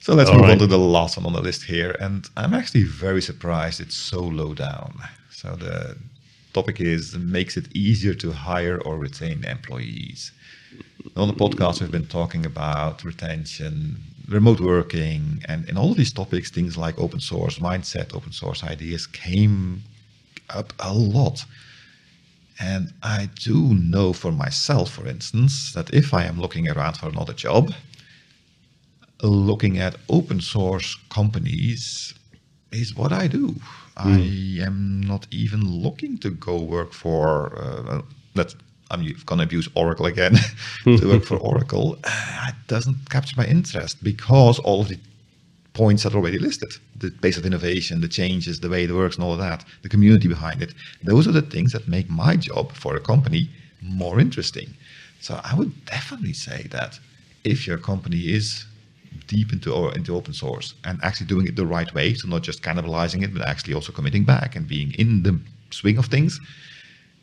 so 0.00 0.14
let's 0.14 0.30
All 0.30 0.38
move 0.38 0.50
on 0.50 0.58
to 0.58 0.66
the 0.66 0.78
last 0.78 1.16
one 1.16 1.26
on 1.26 1.32
the 1.32 1.40
list 1.42 1.64
here. 1.64 1.96
And 2.00 2.28
I'm 2.36 2.54
actually 2.54 2.84
very 2.84 3.22
surprised 3.22 3.80
it's 3.80 3.96
so 4.12 4.20
low 4.22 4.54
down. 4.54 4.92
So 5.30 5.56
the 5.56 5.96
topic 6.56 6.80
is 6.80 7.04
makes 7.38 7.54
it 7.60 7.66
easier 7.86 8.14
to 8.14 8.28
hire 8.32 8.78
or 8.86 8.94
retain 9.08 9.44
employees. 9.44 10.32
On 11.20 11.28
the 11.28 11.38
podcast, 11.44 11.74
we've 11.80 11.96
been 11.98 12.12
talking 12.20 12.44
about 12.46 13.04
retention, 13.04 13.74
remote 14.36 14.60
working, 14.60 15.22
and 15.50 15.68
in 15.68 15.76
all 15.76 15.90
of 15.92 15.98
these 15.98 16.14
topics, 16.22 16.50
things 16.50 16.74
like 16.84 16.98
open 16.98 17.20
source 17.20 17.56
mindset, 17.68 18.14
open 18.18 18.32
source 18.32 18.60
ideas 18.64 19.06
came 19.06 19.82
up 20.58 20.72
a 20.78 20.92
lot. 20.94 21.44
And 22.58 22.84
I 23.02 23.28
do 23.48 23.58
know 23.94 24.14
for 24.22 24.32
myself, 24.32 24.86
for 24.96 25.06
instance, 25.06 25.54
that 25.74 25.92
if 25.92 26.14
I 26.20 26.24
am 26.24 26.40
looking 26.40 26.66
around 26.70 26.94
for 26.96 27.08
another 27.10 27.36
job, 27.46 27.64
looking 29.22 29.74
at 29.86 29.96
open 30.08 30.40
source 30.40 30.96
companies 31.18 32.14
is 32.72 32.94
what 32.94 33.12
I 33.12 33.26
do. 33.26 33.54
I 33.96 34.60
am 34.60 35.00
not 35.00 35.26
even 35.30 35.64
looking 35.64 36.18
to 36.18 36.30
go 36.30 36.60
work 36.60 36.92
for, 36.92 37.56
uh, 37.56 38.02
that 38.34 38.54
I'm 38.90 39.00
going 39.24 39.38
to 39.38 39.44
abuse 39.44 39.68
Oracle 39.74 40.06
again, 40.06 40.36
to 40.84 41.08
work 41.08 41.24
for 41.24 41.36
Oracle. 41.52 41.98
Uh, 42.04 42.46
it 42.48 42.54
doesn't 42.66 43.08
capture 43.08 43.34
my 43.38 43.46
interest 43.46 44.02
because 44.04 44.58
all 44.58 44.82
of 44.82 44.88
the 44.88 44.98
points 45.72 46.02
that 46.02 46.14
are 46.14 46.18
already 46.18 46.38
listed 46.38 46.72
the 46.98 47.10
pace 47.10 47.36
of 47.36 47.44
innovation, 47.44 48.00
the 48.00 48.08
changes, 48.08 48.60
the 48.60 48.68
way 48.68 48.84
it 48.84 48.90
works, 48.90 49.16
and 49.16 49.24
all 49.24 49.32
of 49.32 49.38
that, 49.38 49.64
the 49.82 49.88
community 49.88 50.28
behind 50.28 50.62
it. 50.62 50.72
Those 51.02 51.28
are 51.28 51.32
the 51.32 51.42
things 51.42 51.72
that 51.72 51.88
make 51.88 52.08
my 52.08 52.36
job 52.36 52.72
for 52.72 52.96
a 52.96 53.00
company 53.00 53.50
more 53.82 54.18
interesting. 54.18 54.68
So 55.20 55.40
I 55.44 55.54
would 55.54 55.84
definitely 55.84 56.32
say 56.32 56.66
that 56.70 56.98
if 57.44 57.66
your 57.66 57.78
company 57.78 58.20
is 58.20 58.66
deep 59.26 59.52
into 59.52 59.72
or 59.72 59.94
into 59.94 60.14
open 60.14 60.32
source 60.32 60.74
and 60.84 60.98
actually 61.02 61.26
doing 61.26 61.46
it 61.46 61.56
the 61.56 61.66
right 61.66 61.92
way, 61.94 62.14
so 62.14 62.28
not 62.28 62.42
just 62.42 62.62
cannibalizing 62.62 63.22
it, 63.22 63.32
but 63.34 63.46
actually 63.46 63.74
also 63.74 63.92
committing 63.92 64.24
back 64.24 64.56
and 64.56 64.68
being 64.68 64.92
in 64.94 65.22
the 65.22 65.38
swing 65.70 65.98
of 65.98 66.06
things, 66.06 66.40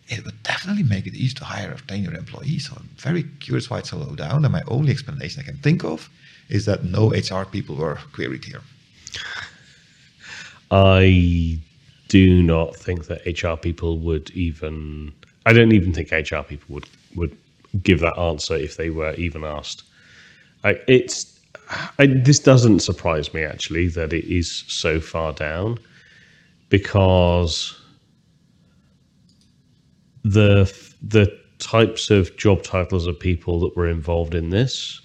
it 0.10 0.24
would 0.26 0.44
definitely 0.44 0.84
make 0.84 1.08
it 1.08 1.16
easy 1.16 1.34
to 1.36 1.46
hire 1.46 1.70
retain 1.70 2.04
your 2.04 2.14
employees. 2.14 2.68
So 2.68 2.76
I'm 2.78 2.90
very 2.98 3.24
curious 3.40 3.70
why 3.70 3.80
it's 3.80 3.90
so 3.90 3.98
low 3.98 4.16
down. 4.16 4.44
And 4.44 4.52
my 4.52 4.64
only 4.68 4.92
explanation 4.92 5.42
I 5.42 5.46
can 5.46 5.58
think 5.58 5.84
of 5.84 6.10
is 6.50 6.66
that 6.66 6.84
no 6.84 7.12
HR 7.12 7.46
people 7.46 7.76
were 7.76 7.98
queried 8.12 8.44
here. 8.44 8.62
I 10.72 11.60
do 12.10 12.44
not 12.44 12.76
think 12.76 13.08
that 13.08 13.26
HR 13.26 13.56
people 13.58 13.98
would 14.00 14.30
even. 14.32 15.14
I 15.46 15.54
don't 15.54 15.72
even 15.72 15.94
think 15.94 16.12
HR 16.12 16.44
people 16.44 16.76
would 16.76 16.90
would 17.16 17.36
give 17.82 18.00
that 18.02 18.18
answer 18.18 18.56
if 18.56 18.78
they 18.78 18.90
were 18.90 19.14
even 19.14 19.44
asked. 19.44 19.84
Like 20.64 20.84
it's. 20.88 21.33
I, 22.00 22.08
this 22.08 22.40
doesn't 22.40 22.80
surprise 22.80 23.34
me 23.34 23.44
actually 23.44 23.88
that 23.90 24.14
it 24.14 24.26
is 24.26 24.64
so 24.68 25.00
far 25.00 25.34
down, 25.34 25.80
because 26.70 27.80
the 30.24 30.72
the 31.02 31.38
types 31.60 32.10
of 32.10 32.36
job 32.38 32.64
titles 32.64 33.08
of 33.08 33.20
people 33.20 33.60
that 33.62 33.76
were 33.76 33.88
involved 33.88 34.36
in 34.36 34.50
this 34.50 35.02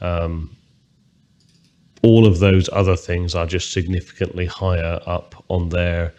um, 0.00 0.54
all 2.02 2.26
of 2.26 2.40
those 2.40 2.68
other 2.72 2.96
things 2.96 3.34
are 3.34 3.46
just 3.46 3.72
significantly 3.72 4.44
higher 4.46 5.00
up 5.06 5.44
on 5.48 5.68
their 5.68 6.12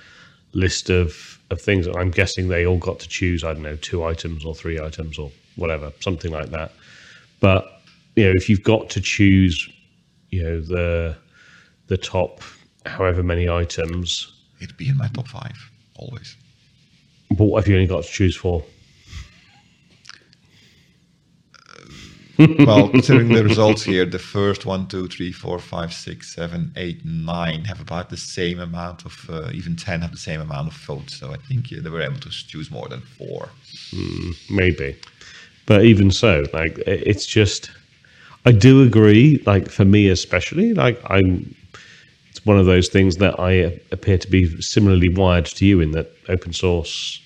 list 0.53 0.89
of, 0.89 1.39
of 1.49 1.61
things. 1.61 1.87
and 1.87 1.95
I'm 1.97 2.11
guessing 2.11 2.47
they 2.47 2.65
all 2.65 2.77
got 2.77 2.99
to 2.99 3.07
choose, 3.07 3.43
I 3.43 3.53
don't 3.53 3.63
know, 3.63 3.75
two 3.75 4.03
items 4.03 4.45
or 4.45 4.55
three 4.55 4.79
items 4.79 5.19
or 5.19 5.31
whatever, 5.57 5.91
something 5.99 6.31
like 6.31 6.49
that. 6.51 6.71
But, 7.41 7.81
you 8.15 8.25
know, 8.25 8.31
if 8.35 8.49
you've 8.49 8.63
got 8.63 8.89
to 8.91 9.01
choose, 9.01 9.69
you 10.29 10.43
know, 10.43 10.61
the 10.61 11.15
the 11.87 11.97
top 11.97 12.41
however 12.85 13.23
many 13.23 13.49
items, 13.49 14.31
It'd 14.61 14.77
be 14.77 14.87
in 14.89 14.97
my 14.97 15.07
top 15.09 15.27
five, 15.27 15.57
always. 15.95 16.35
but 17.31 17.45
what 17.45 17.63
have 17.63 17.67
you 17.67 17.75
only 17.75 17.87
got 17.87 18.03
to 18.03 18.09
choose 18.09 18.35
for? 18.35 18.63
well, 22.65 22.89
considering 22.97 23.29
the 23.29 23.43
results 23.43 23.83
here, 23.83 24.05
the 24.05 24.19
first 24.19 24.65
one, 24.65 24.87
two, 24.87 25.07
three, 25.07 25.31
four, 25.31 25.59
five, 25.59 25.93
six, 25.93 26.33
seven, 26.33 26.71
eight, 26.75 27.03
nine 27.05 27.63
have 27.65 27.79
about 27.79 28.09
the 28.09 28.17
same 28.17 28.59
amount 28.59 29.05
of, 29.05 29.29
uh, 29.29 29.49
even 29.53 29.75
10 29.75 30.01
have 30.01 30.11
the 30.11 30.17
same 30.17 30.41
amount 30.41 30.67
of 30.69 30.73
votes. 30.73 31.19
So 31.19 31.31
I 31.31 31.37
think 31.37 31.69
yeah, 31.71 31.79
they 31.81 31.89
were 31.89 32.01
able 32.01 32.19
to 32.19 32.29
choose 32.29 32.71
more 32.71 32.87
than 32.87 33.01
four. 33.01 33.49
maybe 34.49 34.95
but 35.65 35.85
even 35.85 36.11
so 36.11 36.43
like 36.53 36.77
it's 36.85 37.25
just 37.25 37.71
i 38.45 38.51
do 38.51 38.83
agree 38.83 39.41
like 39.45 39.69
for 39.69 39.85
me 39.85 40.09
especially 40.09 40.73
like 40.73 40.99
i'm 41.09 41.55
it's 42.29 42.45
one 42.45 42.57
of 42.57 42.65
those 42.65 42.89
things 42.89 43.17
that 43.17 43.39
i 43.39 43.51
appear 43.91 44.17
to 44.17 44.29
be 44.29 44.61
similarly 44.61 45.09
wired 45.09 45.45
to 45.45 45.65
you 45.65 45.79
in 45.79 45.91
that 45.91 46.11
open 46.29 46.53
source 46.53 47.21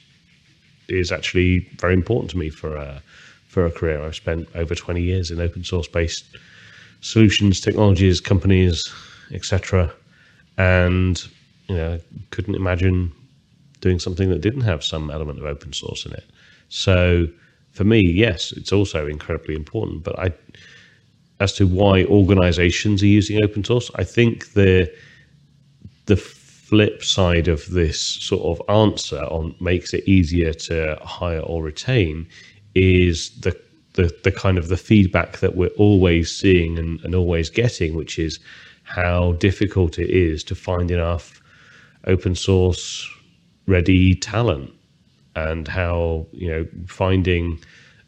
is 0.88 1.12
actually 1.12 1.60
very 1.78 1.94
important 1.94 2.30
to 2.32 2.38
me 2.38 2.50
for 2.50 2.76
a 2.76 3.02
for 3.48 3.66
a 3.66 3.72
career 3.72 4.02
i've 4.02 4.16
spent 4.16 4.48
over 4.56 4.76
20 4.76 5.02
years 5.02 5.32
in 5.32 5.40
open 5.40 5.64
source 5.64 5.88
based 5.88 6.26
solutions 7.02 7.60
technologies 7.62 8.20
companies 8.20 8.92
etc 9.34 9.92
and 10.58 11.28
you 11.68 11.76
know 11.76 12.00
couldn't 12.32 12.56
imagine 12.56 13.12
doing 13.82 14.00
something 14.00 14.30
that 14.30 14.42
didn't 14.42 14.62
have 14.62 14.84
some 14.84 15.12
element 15.12 15.40
of 15.40 15.46
open 15.46 15.74
source 15.74 16.06
in 16.06 16.14
it. 16.14 16.26
So 16.70 17.28
for 17.72 17.84
me, 17.84 18.02
yes, 18.02 18.52
it's 18.52 18.72
also 18.72 19.08
incredibly 19.08 19.56
important. 19.56 20.04
But 20.04 20.20
I, 20.20 20.34
as 21.40 21.54
to 21.54 21.68
why 21.68 22.04
organizations 22.06 23.04
are 23.04 23.08
using 23.08 23.44
open 23.44 23.64
source, 23.64 23.92
I 23.96 24.04
think 24.04 24.54
the 24.54 24.92
the 26.06 26.18
flip 26.18 27.04
side 27.04 27.48
of 27.48 27.70
this 27.70 28.02
sort 28.02 28.44
of 28.44 28.70
answer 28.70 29.22
on 29.24 29.56
makes 29.60 29.94
it 29.94 30.08
easier 30.08 30.54
to 30.54 30.98
hire 31.02 31.40
or 31.40 31.64
retain 31.64 32.28
is 32.76 33.30
the 33.42 33.58
the, 33.94 34.16
the 34.24 34.32
kind 34.32 34.60
of 34.60 34.68
the 34.68 34.78
feedback 34.78 35.40
that 35.40 35.56
we're 35.56 35.76
always 35.78 36.32
seeing 36.32 36.78
and, 36.78 37.04
and 37.04 37.16
always 37.16 37.50
getting, 37.50 37.96
which 37.96 38.20
is 38.20 38.40
how 38.84 39.34
difficult 39.34 39.98
it 39.98 40.12
is 40.12 40.44
to 40.44 40.56
find 40.56 40.92
enough 40.92 41.42
open 42.06 42.36
source 42.36 43.10
ready 43.66 44.14
talent 44.14 44.72
and 45.36 45.68
how 45.68 46.26
you 46.32 46.48
know 46.48 46.68
finding 46.88 47.60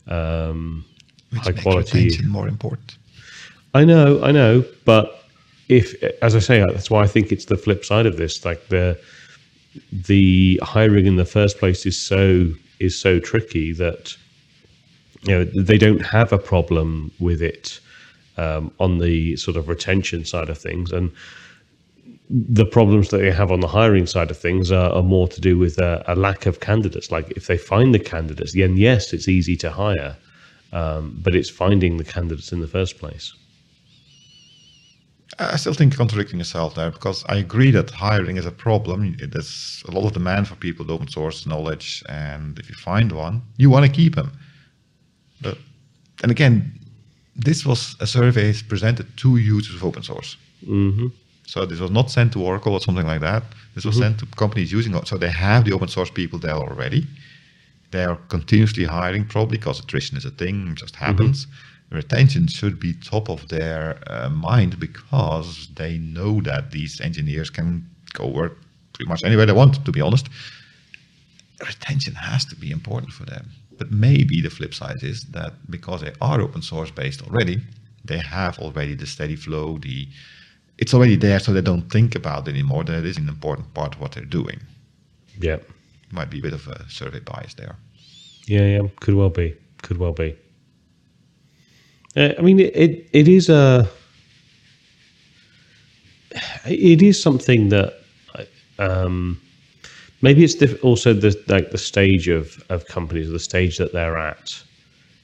um, 0.07 0.85
Which 1.31 1.41
high 1.41 1.51
makes 1.51 1.63
quality 1.63 2.17
more 2.27 2.47
important. 2.47 2.98
I 3.73 3.85
know, 3.85 4.21
I 4.23 4.31
know, 4.31 4.65
but 4.85 5.23
if, 5.67 6.01
as 6.23 6.35
I 6.35 6.39
say, 6.39 6.59
that's 6.59 6.89
why 6.89 7.03
I 7.03 7.07
think 7.07 7.31
it's 7.31 7.45
the 7.45 7.57
flip 7.57 7.85
side 7.85 8.05
of 8.05 8.17
this. 8.17 8.43
Like 8.43 8.67
the 8.69 8.99
the 9.91 10.59
hiring 10.63 11.05
in 11.05 11.15
the 11.17 11.25
first 11.25 11.59
place 11.59 11.85
is 11.85 11.99
so 11.99 12.51
is 12.79 12.99
so 12.99 13.19
tricky 13.19 13.71
that 13.73 14.15
you 15.23 15.35
know 15.35 15.43
they 15.43 15.77
don't 15.77 16.05
have 16.05 16.33
a 16.33 16.39
problem 16.39 17.11
with 17.19 17.41
it 17.41 17.79
um, 18.37 18.71
on 18.79 18.97
the 18.97 19.35
sort 19.35 19.57
of 19.57 19.67
retention 19.67 20.25
side 20.25 20.49
of 20.49 20.57
things, 20.57 20.91
and 20.91 21.11
the 22.29 22.65
problems 22.65 23.09
that 23.09 23.17
they 23.17 23.31
have 23.31 23.51
on 23.51 23.59
the 23.59 23.67
hiring 23.67 24.05
side 24.07 24.31
of 24.31 24.37
things 24.37 24.71
are, 24.71 24.91
are 24.91 25.03
more 25.03 25.27
to 25.27 25.41
do 25.41 25.57
with 25.57 25.77
a, 25.79 26.03
a 26.07 26.15
lack 26.15 26.45
of 26.45 26.59
candidates. 26.59 27.11
Like 27.11 27.31
if 27.31 27.47
they 27.47 27.57
find 27.57 27.93
the 27.93 27.99
candidates, 27.99 28.53
then 28.53 28.77
yes, 28.77 29.13
it's 29.13 29.27
easy 29.27 29.55
to 29.57 29.69
hire, 29.71 30.15
um, 30.73 31.19
but 31.23 31.35
it's 31.35 31.49
finding 31.49 31.97
the 31.97 32.03
candidates 32.03 32.51
in 32.51 32.59
the 32.59 32.67
first 32.67 32.97
place. 32.97 33.33
I 35.37 35.57
still 35.57 35.73
think 35.73 35.95
contradicting 35.95 36.39
yourself 36.39 36.75
there 36.75 36.91
because 36.91 37.23
I 37.29 37.35
agree 37.37 37.71
that 37.71 37.91
hiring 37.91 38.37
is 38.37 38.45
a 38.45 38.51
problem. 38.51 39.15
There's 39.19 39.83
a 39.87 39.91
lot 39.91 40.05
of 40.05 40.13
demand 40.13 40.47
for 40.47 40.55
people 40.55 40.85
with 40.85 40.91
open 40.91 41.07
source 41.07 41.45
knowledge, 41.45 42.03
and 42.09 42.57
if 42.59 42.67
you 42.69 42.75
find 42.75 43.11
one, 43.11 43.41
you 43.57 43.69
want 43.69 43.85
to 43.85 43.91
keep 43.91 44.15
them. 44.15 44.31
But 45.41 45.57
and 46.23 46.31
again, 46.31 46.71
this 47.35 47.65
was 47.65 47.95
a 47.99 48.07
survey 48.07 48.53
presented 48.67 49.05
to 49.17 49.37
users 49.37 49.75
of 49.75 49.83
open 49.83 50.03
source. 50.03 50.37
hmm 50.65 51.07
So 51.45 51.65
this 51.65 51.79
was 51.79 51.91
not 51.91 52.09
sent 52.11 52.33
to 52.33 52.41
Oracle 52.43 52.73
or 52.73 52.81
something 52.81 53.07
like 53.07 53.21
that. 53.21 53.43
This 53.75 53.85
was 53.85 53.95
sent 53.97 54.17
to 54.19 54.25
companies 54.25 54.71
using 54.71 54.95
it. 54.95 55.07
So 55.07 55.17
they 55.17 55.31
have 55.31 55.63
the 55.63 55.73
open 55.73 55.87
source 55.87 56.11
people 56.11 56.39
there 56.39 56.55
already. 56.55 57.07
They 57.91 58.03
are 58.03 58.17
continuously 58.27 58.85
hiring, 58.85 59.25
probably 59.25 59.57
because 59.57 59.79
attrition 59.79 60.17
is 60.17 60.25
a 60.25 60.31
thing, 60.31 60.67
it 60.71 60.75
just 60.75 60.95
happens. 60.95 61.47
Retention 61.91 62.47
should 62.47 62.79
be 62.79 62.93
top 62.93 63.29
of 63.29 63.47
their 63.47 63.99
uh, 64.07 64.29
mind 64.29 64.79
because 64.79 65.69
they 65.75 65.97
know 65.97 66.39
that 66.41 66.71
these 66.71 67.01
engineers 67.01 67.49
can 67.49 67.89
go 68.13 68.27
work 68.27 68.57
pretty 68.93 69.09
much 69.09 69.23
anywhere 69.23 69.45
they 69.45 69.53
want, 69.53 69.83
to 69.85 69.91
be 69.91 70.01
honest. 70.01 70.29
Retention 71.59 72.13
has 72.13 72.45
to 72.45 72.55
be 72.55 72.69
important 72.69 73.11
for 73.11 73.25
them. 73.25 73.49
But 73.77 73.91
maybe 73.91 74.41
the 74.41 74.49
flip 74.49 74.73
side 74.73 75.03
is 75.03 75.23
that 75.31 75.53
because 75.69 76.01
they 76.01 76.13
are 76.21 76.41
open 76.41 76.61
source 76.61 76.91
based 76.91 77.23
already, 77.23 77.61
they 78.05 78.19
have 78.19 78.59
already 78.59 78.93
the 78.95 79.07
steady 79.07 79.35
flow, 79.35 79.77
the 79.77 80.07
it's 80.77 80.93
already 80.93 81.17
there, 81.17 81.39
so 81.39 81.51
they 81.51 81.61
don't 81.61 81.89
think 81.89 82.15
about 82.15 82.47
it 82.47 82.51
anymore. 82.51 82.85
That 82.85 83.03
is 83.03 83.17
an 83.17 83.27
important 83.27 83.73
part 83.73 83.95
of 83.95 84.01
what 84.01 84.13
they're 84.13 84.23
doing. 84.23 84.59
Yeah. 85.37 85.57
Might 86.11 86.29
be 86.29 86.39
a 86.39 86.41
bit 86.41 86.53
of 86.53 86.67
a 86.67 86.89
survey 86.89 87.19
bias 87.19 87.53
there. 87.55 87.75
Yeah, 88.47 88.65
yeah, 88.65 88.87
could 89.01 89.15
well 89.15 89.29
be, 89.29 89.55
could 89.81 89.97
well 89.97 90.13
be. 90.13 90.35
Uh, 92.15 92.33
I 92.37 92.41
mean, 92.41 92.59
it, 92.59 93.07
it 93.13 93.27
is 93.27 93.49
a 93.49 93.87
it 96.65 97.01
is 97.01 97.21
something 97.21 97.69
that 97.69 97.93
um, 98.77 99.39
maybe 100.21 100.43
it's 100.43 100.55
diff- 100.55 100.83
also 100.83 101.13
the 101.13 101.39
like 101.47 101.71
the 101.71 101.77
stage 101.77 102.27
of 102.27 102.63
of 102.69 102.87
companies, 102.87 103.29
the 103.29 103.39
stage 103.39 103.77
that 103.77 103.93
they're 103.93 104.17
at. 104.17 104.61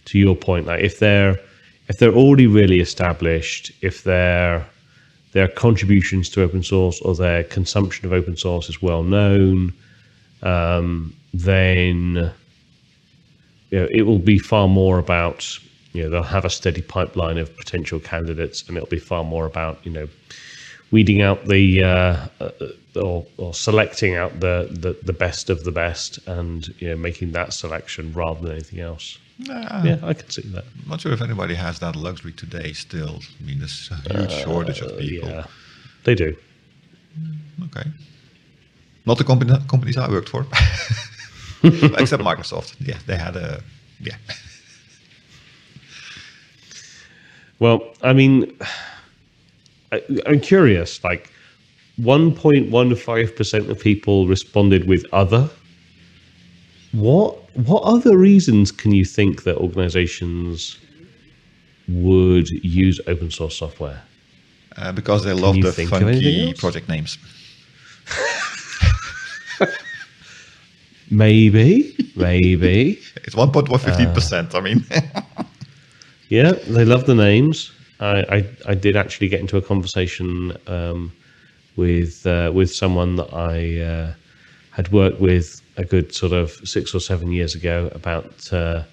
To 0.06 0.20
your 0.20 0.36
point, 0.36 0.68
like 0.68 0.84
if 0.84 1.00
they're 1.00 1.40
if 1.88 1.98
they're 1.98 2.14
already 2.14 2.48
really 2.48 2.80
established, 2.80 3.72
if 3.82 4.04
their 4.04 4.66
their 5.32 5.48
contributions 5.48 6.30
to 6.30 6.44
open 6.44 6.64
source 6.64 7.02
or 7.02 7.16
their 7.16 7.44
consumption 7.44 8.06
of 8.06 8.14
open 8.14 8.38
source 8.38 8.70
is 8.70 8.82
well 8.82 9.04
known, 9.04 9.74
um, 10.44 11.14
then 11.34 12.32
you 13.72 13.80
know, 13.80 13.88
it 13.92 14.04
will 14.04 14.20
be 14.20 14.38
far 14.38 14.68
more 14.68 15.00
about 15.00 15.60
you 15.96 16.04
know 16.04 16.10
they'll 16.10 16.24
have 16.24 16.46
a 16.46 16.50
steady 16.50 16.82
pipeline 16.82 17.38
of 17.38 17.56
potential 17.58 18.00
candidates, 18.00 18.68
and 18.68 18.78
it'll 18.78 18.90
be 18.90 19.00
far 19.00 19.24
more 19.24 19.46
about 19.46 19.80
you 19.86 19.92
know 19.92 20.08
weeding 20.92 21.22
out 21.22 21.46
the 21.46 21.84
uh, 21.84 22.28
uh, 22.40 22.52
or, 22.96 23.26
or 23.38 23.54
selecting 23.54 24.16
out 24.16 24.40
the, 24.40 24.68
the 24.72 24.98
the 25.04 25.14
best 25.14 25.50
of 25.50 25.64
the 25.64 25.72
best, 25.72 26.20
and 26.28 26.74
you 26.80 26.90
know 26.90 26.96
making 26.96 27.32
that 27.32 27.54
selection 27.54 28.14
rather 28.14 28.42
than 28.42 28.52
anything 28.52 28.80
else. 28.80 29.18
Nah, 29.38 29.84
Yeah, 29.84 30.00
I 30.04 30.14
can 30.14 30.30
see 30.30 30.44
that. 30.44 30.64
I'm 30.84 30.90
not 30.90 31.02
sure 31.02 31.12
if 31.12 31.22
anybody 31.22 31.56
has 31.56 31.80
that 31.80 31.96
luxury 31.96 32.32
today 32.32 32.72
still. 32.74 33.20
I 33.40 33.44
mean, 33.44 33.60
there's 33.60 33.92
a 33.92 34.18
huge 34.18 34.32
shortage 34.32 34.80
of 34.82 34.98
people. 34.98 35.30
Yeah, 35.30 35.46
they 36.06 36.16
do. 36.16 36.36
Okay. 37.66 37.90
Not 39.06 39.18
the 39.18 39.24
company, 39.24 39.54
companies 39.68 39.98
I 39.98 40.10
worked 40.10 40.30
for, 40.30 40.46
except 41.64 42.24
Microsoft. 42.24 42.76
Yeah, 42.80 42.98
they 43.06 43.18
had 43.18 43.36
a, 43.36 43.62
yeah. 44.00 44.16
Well, 47.60 47.94
I 48.02 48.14
mean, 48.14 48.58
I, 49.92 50.02
I'm 50.26 50.40
curious. 50.40 51.04
Like, 51.04 51.32
1.15 52.00 53.36
percent 53.36 53.70
of 53.70 53.80
people 53.80 54.28
responded 54.28 54.88
with 54.88 55.06
other. 55.14 55.50
What 56.92 57.38
what 57.56 57.84
other 57.84 58.18
reasons 58.18 58.72
can 58.72 58.92
you 58.92 59.06
think 59.06 59.44
that 59.44 59.58
organizations 59.58 60.78
would 61.88 62.50
use 62.50 63.00
open 63.08 63.32
source 63.32 63.58
software? 63.58 64.02
Uh, 64.76 64.92
because 64.92 65.24
they 65.24 65.32
love 65.34 65.56
the 65.62 65.72
think 65.72 65.92
of 65.92 66.02
anything 66.02 66.48
funky 66.48 66.54
project 66.54 66.90
names. 66.90 67.18
Maybe, 71.12 71.96
maybe. 72.16 73.00
It's 73.24 73.36
1.15%. 73.36 74.54
I 74.54 74.60
mean, 74.60 74.86
Yeah, 76.30 76.54
they 76.54 76.86
love 76.86 77.06
the 77.06 77.16
names. 77.16 77.72
I, 78.00 78.20
I, 78.38 78.72
I 78.72 78.76
did 78.76 78.96
actually 78.96 79.28
get 79.30 79.40
into 79.40 79.58
a 79.58 79.62
conversation 79.62 80.58
um, 80.68 81.12
with 81.76 82.26
uh, 82.26 82.52
with 82.54 82.74
someone 82.74 83.16
that 83.18 83.34
I 83.34 83.80
uh, 83.82 84.14
had 84.72 84.92
worked 84.92 85.20
with 85.20 85.62
a 85.78 85.86
good 85.86 86.14
sort 86.14 86.32
of 86.34 86.52
six 86.64 86.96
or 86.96 87.00
seven 87.00 87.32
years 87.32 87.54
ago 87.56 87.90
about 87.94 88.52
uh, 88.52 88.84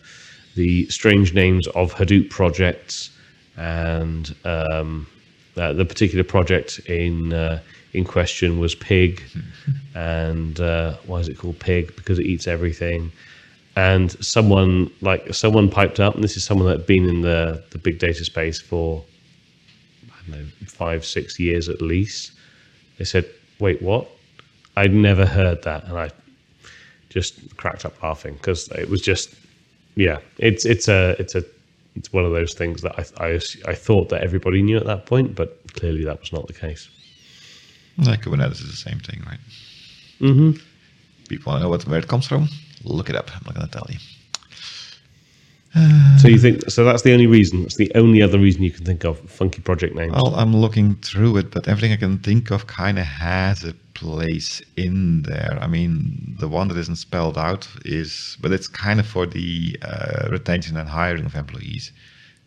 the 0.56 0.86
strange 0.88 1.32
names 1.32 1.66
of 1.68 1.94
Hadoop 1.94 2.28
projects 2.30 3.10
and 3.56 4.34
um, 4.44 5.06
uh, 5.56 5.72
the 5.72 5.84
particular 5.84 6.24
project 6.24 6.80
in 6.80 7.32
uh, 7.32 7.60
in 7.94 8.04
question 8.04 8.58
was 8.58 8.74
Pig, 8.74 9.22
and 9.94 10.60
uh, 10.60 10.96
why 11.06 11.18
is 11.20 11.28
it 11.28 11.38
called 11.38 11.58
Pig? 11.58 11.94
Because 11.96 12.18
it 12.18 12.26
eats 12.26 12.46
everything 12.46 13.10
and 13.76 14.12
someone 14.24 14.90
like 15.00 15.34
someone 15.34 15.70
piped 15.70 16.00
up, 16.00 16.14
and 16.14 16.22
this 16.22 16.36
is 16.36 16.44
someone 16.44 16.66
that 16.68 16.78
had 16.78 16.86
been 16.86 17.08
in 17.08 17.22
the 17.22 17.62
the 17.70 17.78
big 17.78 17.98
data 17.98 18.24
space 18.24 18.60
for 18.60 19.04
I 20.08 20.30
don't 20.30 20.40
know 20.40 20.46
five 20.66 21.04
six 21.04 21.38
years 21.38 21.68
at 21.68 21.80
least. 21.80 22.32
They 22.98 23.04
said, 23.04 23.26
"Wait, 23.58 23.80
what? 23.80 24.08
I'd 24.76 24.92
never 24.94 25.26
heard 25.26 25.62
that," 25.62 25.84
and 25.84 25.98
I 25.98 26.10
just 27.08 27.56
cracked 27.56 27.84
up 27.84 28.02
laughing 28.02 28.34
because 28.34 28.68
it 28.68 28.88
was 28.88 29.00
just 29.00 29.34
yeah, 29.94 30.18
it's 30.38 30.64
it's 30.64 30.88
a 30.88 31.16
it's 31.18 31.34
a 31.34 31.44
it's 31.94 32.12
one 32.12 32.24
of 32.24 32.32
those 32.32 32.54
things 32.54 32.82
that 32.82 32.98
I, 32.98 33.26
I 33.26 33.40
I 33.66 33.74
thought 33.74 34.08
that 34.10 34.22
everybody 34.22 34.62
knew 34.62 34.76
at 34.76 34.86
that 34.86 35.06
point, 35.06 35.34
but 35.34 35.58
clearly 35.74 36.04
that 36.04 36.20
was 36.20 36.32
not 36.32 36.46
the 36.46 36.54
case. 36.54 36.88
like 37.98 38.22
Kubernetes 38.22 38.62
is 38.62 38.70
the 38.70 38.90
same 38.90 38.98
thing, 39.00 39.22
right? 39.26 39.40
Mm-hmm. 40.20 40.52
People 41.28 41.58
know 41.58 41.68
what, 41.68 41.86
where 41.86 41.98
it 41.98 42.08
comes 42.08 42.26
from? 42.26 42.48
Look 42.84 43.10
it 43.10 43.16
up. 43.16 43.30
I'm 43.34 43.42
not 43.44 43.54
going 43.54 43.66
to 43.66 43.72
tell 43.72 43.86
you. 43.88 43.98
So 46.18 46.28
you 46.28 46.38
think 46.38 46.70
so? 46.70 46.84
That's 46.84 47.02
the 47.02 47.12
only 47.12 47.26
reason. 47.26 47.62
That's 47.62 47.76
the 47.76 47.90
only 47.94 48.20
other 48.20 48.38
reason 48.38 48.62
you 48.62 48.70
can 48.70 48.84
think 48.84 49.04
of. 49.04 49.18
Funky 49.30 49.62
project 49.62 49.94
names. 49.94 50.12
Well, 50.12 50.34
I'm 50.34 50.54
looking 50.54 50.96
through 50.96 51.38
it, 51.38 51.50
but 51.50 51.66
everything 51.66 51.92
I 51.92 51.96
can 51.96 52.18
think 52.18 52.50
of 52.50 52.66
kind 52.66 52.98
of 52.98 53.06
has 53.06 53.64
a 53.64 53.72
place 53.94 54.60
in 54.76 55.22
there. 55.22 55.58
I 55.60 55.66
mean, 55.66 56.36
the 56.38 56.48
one 56.48 56.68
that 56.68 56.76
isn't 56.76 56.96
spelled 56.96 57.38
out 57.38 57.66
is, 57.86 58.36
but 58.42 58.52
it's 58.52 58.68
kind 58.68 59.00
of 59.00 59.06
for 59.06 59.24
the 59.24 59.78
uh, 59.82 60.28
retention 60.30 60.76
and 60.76 60.88
hiring 60.88 61.24
of 61.24 61.34
employees. 61.34 61.90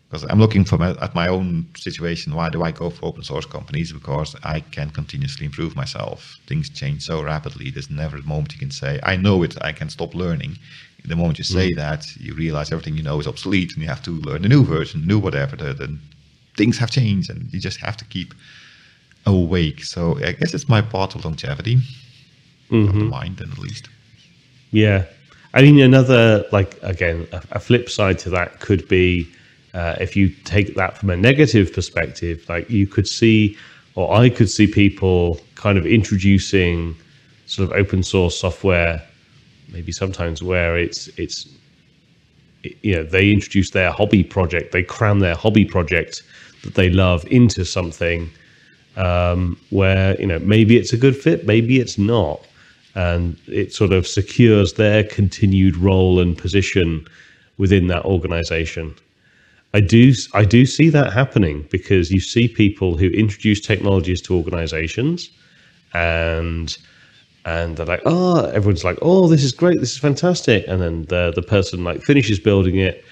Because 0.08 0.24
I'm 0.30 0.38
looking 0.38 0.64
for 0.64 0.78
my, 0.78 0.90
at 1.00 1.14
my 1.14 1.26
own 1.26 1.66
situation. 1.76 2.34
Why 2.34 2.48
do 2.48 2.62
I 2.62 2.70
go 2.70 2.90
for 2.90 3.06
open 3.06 3.24
source 3.24 3.44
companies? 3.44 3.92
Because 3.92 4.36
I 4.44 4.60
can 4.60 4.90
continuously 4.90 5.46
improve 5.46 5.74
myself. 5.74 6.38
Things 6.46 6.68
change 6.70 7.02
so 7.02 7.22
rapidly. 7.22 7.70
There's 7.70 7.90
never 7.90 8.16
a 8.16 8.22
moment 8.22 8.52
you 8.52 8.60
can 8.60 8.70
say, 8.70 9.00
"I 9.02 9.16
know 9.16 9.42
it. 9.42 9.56
I 9.62 9.72
can 9.72 9.90
stop 9.90 10.14
learning." 10.14 10.58
The 11.04 11.16
moment 11.16 11.38
you 11.38 11.44
say 11.44 11.72
mm. 11.72 11.76
that, 11.76 12.04
you 12.16 12.34
realize 12.34 12.72
everything 12.72 12.96
you 12.96 13.02
know 13.02 13.18
is 13.20 13.26
obsolete, 13.26 13.72
and 13.74 13.82
you 13.82 13.88
have 13.88 14.02
to 14.02 14.12
learn 14.12 14.44
a 14.44 14.48
new 14.48 14.64
version, 14.64 15.06
new 15.06 15.18
whatever. 15.18 15.56
The, 15.56 15.74
the 15.74 15.98
things 16.56 16.78
have 16.78 16.90
changed, 16.90 17.30
and 17.30 17.52
you 17.52 17.60
just 17.60 17.80
have 17.80 17.96
to 17.96 18.04
keep 18.04 18.34
awake. 19.24 19.84
So 19.84 20.18
I 20.24 20.32
guess 20.32 20.54
it's 20.54 20.68
my 20.68 20.82
part 20.82 21.14
of 21.14 21.24
longevity, 21.24 21.74
of 21.74 21.80
the 22.70 22.76
mm-hmm. 22.76 23.08
mind, 23.08 23.36
then 23.38 23.50
at 23.50 23.58
least. 23.58 23.88
Yeah, 24.70 25.04
I 25.54 25.62
mean 25.62 25.80
another 25.80 26.44
like 26.52 26.78
again 26.82 27.26
a, 27.32 27.42
a 27.52 27.60
flip 27.60 27.88
side 27.88 28.18
to 28.20 28.30
that 28.30 28.60
could 28.60 28.88
be 28.88 29.28
uh, 29.76 29.94
if 30.00 30.16
you 30.16 30.30
take 30.44 30.74
that 30.74 30.96
from 30.96 31.10
a 31.10 31.16
negative 31.16 31.70
perspective, 31.70 32.42
like 32.48 32.68
you 32.70 32.86
could 32.86 33.06
see, 33.06 33.56
or 33.94 34.10
I 34.16 34.30
could 34.30 34.48
see 34.48 34.66
people 34.66 35.38
kind 35.54 35.76
of 35.76 35.84
introducing 35.84 36.96
sort 37.44 37.70
of 37.70 37.76
open 37.76 38.02
source 38.02 38.40
software, 38.40 39.02
maybe 39.70 39.92
sometimes 39.92 40.42
where 40.42 40.78
it's 40.78 41.08
it's 41.18 41.46
you 42.62 42.94
know 42.94 43.04
they 43.04 43.30
introduce 43.30 43.70
their 43.70 43.92
hobby 43.92 44.24
project, 44.24 44.72
they 44.72 44.82
cram 44.82 45.20
their 45.20 45.36
hobby 45.36 45.66
project 45.66 46.22
that 46.62 46.74
they 46.74 46.88
love 46.88 47.26
into 47.26 47.62
something 47.62 48.30
um, 48.96 49.58
where 49.68 50.18
you 50.18 50.26
know 50.26 50.38
maybe 50.38 50.78
it's 50.78 50.94
a 50.94 50.96
good 50.96 51.14
fit, 51.14 51.46
maybe 51.46 51.80
it's 51.80 51.98
not, 51.98 52.40
and 52.94 53.36
it 53.46 53.74
sort 53.74 53.92
of 53.92 54.06
secures 54.06 54.72
their 54.72 55.04
continued 55.04 55.76
role 55.76 56.18
and 56.18 56.38
position 56.38 57.06
within 57.58 57.88
that 57.88 58.06
organization. 58.06 58.94
I 59.76 59.80
do 59.80 60.14
I 60.32 60.46
do 60.46 60.64
see 60.64 60.88
that 60.88 61.12
happening 61.12 61.66
because 61.70 62.10
you 62.10 62.18
see 62.18 62.48
people 62.48 62.96
who 62.96 63.08
introduce 63.08 63.60
technologies 63.60 64.22
to 64.22 64.34
organizations 64.34 65.28
and 65.92 66.76
and 67.44 67.76
they're 67.76 67.86
like, 67.94 68.02
oh, 68.06 68.46
everyone's 68.46 68.84
like, 68.84 68.98
oh, 69.02 69.28
this 69.28 69.44
is 69.44 69.52
great, 69.52 69.78
this 69.78 69.92
is 69.92 69.98
fantastic, 69.98 70.64
and 70.66 70.80
then 70.80 71.04
the 71.12 71.30
the 71.34 71.42
person 71.42 71.84
like 71.84 72.00
finishes 72.00 72.38
building 72.40 72.76
it, 72.76 73.04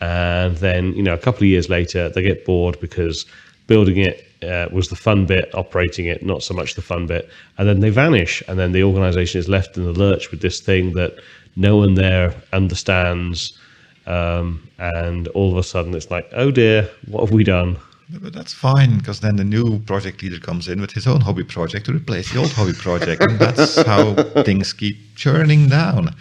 and 0.00 0.56
then 0.58 0.92
you 0.92 1.02
know 1.02 1.12
a 1.12 1.18
couple 1.26 1.42
of 1.42 1.48
years 1.48 1.68
later 1.68 2.08
they 2.08 2.22
get 2.22 2.44
bored 2.44 2.78
because 2.80 3.26
building 3.66 3.98
it 3.98 4.24
uh, 4.44 4.68
was 4.72 4.90
the 4.90 4.96
fun 4.96 5.26
bit, 5.26 5.52
operating 5.54 6.06
it 6.06 6.24
not 6.24 6.44
so 6.44 6.54
much 6.54 6.74
the 6.74 6.82
fun 6.82 7.04
bit, 7.04 7.28
and 7.58 7.68
then 7.68 7.80
they 7.80 7.90
vanish, 7.90 8.44
and 8.46 8.60
then 8.60 8.70
the 8.70 8.84
organization 8.84 9.40
is 9.40 9.48
left 9.48 9.76
in 9.76 9.82
the 9.84 9.98
lurch 10.04 10.30
with 10.30 10.40
this 10.40 10.60
thing 10.60 10.92
that 10.92 11.16
no 11.56 11.76
one 11.76 11.94
there 11.94 12.32
understands, 12.52 13.58
Um, 14.06 14.68
and 14.78 15.28
all 15.28 15.52
of 15.52 15.58
a 15.58 15.62
sudden, 15.62 15.94
it's 15.94 16.10
like, 16.10 16.28
oh 16.32 16.50
dear, 16.50 16.90
what 17.06 17.20
have 17.20 17.30
we 17.30 17.44
done? 17.44 17.78
But 18.20 18.32
that's 18.34 18.52
fine 18.52 18.98
because 18.98 19.20
then 19.20 19.36
the 19.36 19.44
new 19.44 19.78
project 19.80 20.22
leader 20.22 20.38
comes 20.38 20.68
in 20.68 20.80
with 20.80 20.92
his 20.92 21.06
own 21.06 21.20
hobby 21.20 21.44
project 21.44 21.86
to 21.86 21.92
replace 21.94 22.30
the 22.32 22.40
old 22.40 22.52
hobby 22.52 22.74
project, 22.74 23.22
and 23.22 23.38
that's 23.38 23.80
how 23.86 24.14
things 24.42 24.72
keep 24.72 24.96
churning 25.16 25.68
down. 25.68 26.14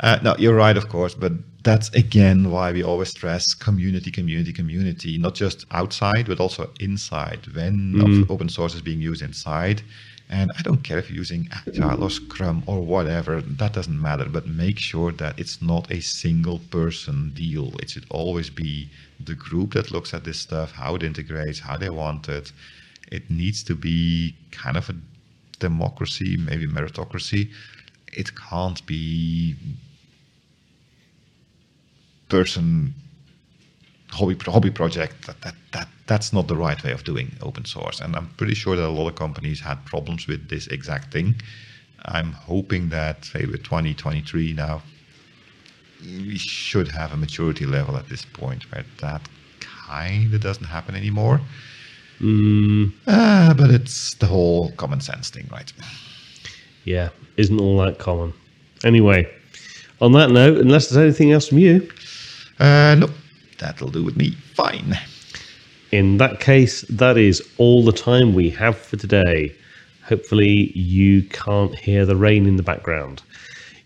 Uh, 0.00 0.18
no, 0.22 0.34
you're 0.38 0.54
right, 0.56 0.76
of 0.76 0.88
course, 0.88 1.14
but 1.14 1.32
that's 1.62 1.88
again 1.90 2.50
why 2.50 2.72
we 2.72 2.82
always 2.82 3.08
stress 3.08 3.54
community, 3.54 4.10
community, 4.10 4.52
community, 4.52 5.16
not 5.16 5.34
just 5.34 5.64
outside, 5.70 6.26
but 6.26 6.40
also 6.40 6.70
inside. 6.80 7.46
When 7.54 7.94
mm. 7.94 8.30
open 8.30 8.48
source 8.48 8.74
is 8.74 8.82
being 8.82 9.00
used 9.00 9.22
inside, 9.22 9.82
and 10.30 10.50
I 10.58 10.62
don't 10.62 10.82
care 10.82 10.98
if 10.98 11.10
you're 11.10 11.18
using 11.18 11.48
Agile 11.52 12.02
or 12.02 12.10
Scrum 12.10 12.62
or 12.66 12.80
whatever, 12.80 13.40
that 13.42 13.74
doesn't 13.74 14.00
matter. 14.00 14.24
But 14.24 14.46
make 14.46 14.78
sure 14.78 15.12
that 15.12 15.38
it's 15.38 15.60
not 15.60 15.90
a 15.90 16.00
single 16.00 16.60
person 16.70 17.32
deal. 17.34 17.72
It 17.80 17.90
should 17.90 18.06
always 18.10 18.50
be 18.50 18.88
the 19.20 19.34
group 19.34 19.74
that 19.74 19.90
looks 19.90 20.14
at 20.14 20.24
this 20.24 20.40
stuff, 20.40 20.72
how 20.72 20.94
it 20.94 21.02
integrates, 21.02 21.60
how 21.60 21.76
they 21.76 21.90
want 21.90 22.28
it. 22.28 22.52
It 23.12 23.30
needs 23.30 23.62
to 23.64 23.74
be 23.74 24.34
kind 24.50 24.76
of 24.76 24.88
a 24.88 24.96
democracy, 25.58 26.36
maybe 26.36 26.66
meritocracy. 26.66 27.50
It 28.12 28.30
can't 28.34 28.84
be 28.86 29.56
person 32.28 32.94
hobby 34.14 34.36
hobby 34.46 34.70
project 34.70 35.26
that, 35.26 35.40
that 35.42 35.54
that 35.72 35.88
that's 36.06 36.32
not 36.32 36.46
the 36.48 36.56
right 36.56 36.82
way 36.84 36.92
of 36.92 37.02
doing 37.04 37.28
open 37.42 37.64
source. 37.64 38.00
And 38.00 38.14
i'm 38.16 38.28
pretty 38.36 38.54
sure 38.54 38.76
that 38.76 38.86
a 38.86 38.96
lot 39.00 39.08
of 39.08 39.16
companies 39.16 39.60
had 39.60 39.84
problems 39.84 40.26
with 40.26 40.48
this 40.48 40.66
exact 40.68 41.12
thing. 41.12 41.34
I'm 42.06 42.32
hoping 42.32 42.90
that 42.90 43.24
say 43.24 43.46
with 43.46 43.62
2023 43.64 44.52
now 44.52 44.82
we 46.02 46.36
should 46.36 46.88
have 46.88 47.12
a 47.12 47.16
maturity 47.16 47.66
level 47.66 47.96
at 47.96 48.08
this 48.08 48.24
point 48.24 48.70
where 48.70 48.84
that 49.00 49.22
kind 49.60 50.32
of 50.34 50.40
doesn't 50.40 50.66
happen 50.66 50.94
anymore. 50.94 51.40
Mm. 52.20 52.92
uh, 53.08 53.54
but 53.54 53.70
it's 53.70 54.14
the 54.14 54.26
whole 54.26 54.70
common 54.72 55.00
sense 55.00 55.30
thing 55.30 55.48
right? 55.50 55.72
Yeah 56.84 57.08
isn't 57.36 57.60
all 57.60 57.78
that 57.78 57.98
common. 57.98 58.32
Anyway 58.84 59.20
on 60.00 60.12
that 60.12 60.30
note 60.30 60.58
unless 60.58 60.88
there's 60.88 61.02
anything 61.02 61.32
else 61.32 61.48
from 61.48 61.58
you. 61.58 61.90
Uh, 62.60 62.94
no 63.00 63.08
That'll 63.58 63.90
do 63.90 64.04
with 64.04 64.16
me. 64.16 64.32
Fine. 64.54 64.98
In 65.92 66.18
that 66.18 66.40
case, 66.40 66.82
that 66.82 67.16
is 67.16 67.42
all 67.56 67.84
the 67.84 67.92
time 67.92 68.34
we 68.34 68.50
have 68.50 68.76
for 68.76 68.96
today. 68.96 69.54
Hopefully, 70.04 70.72
you 70.78 71.22
can't 71.22 71.74
hear 71.74 72.04
the 72.04 72.16
rain 72.16 72.46
in 72.46 72.56
the 72.56 72.62
background. 72.62 73.22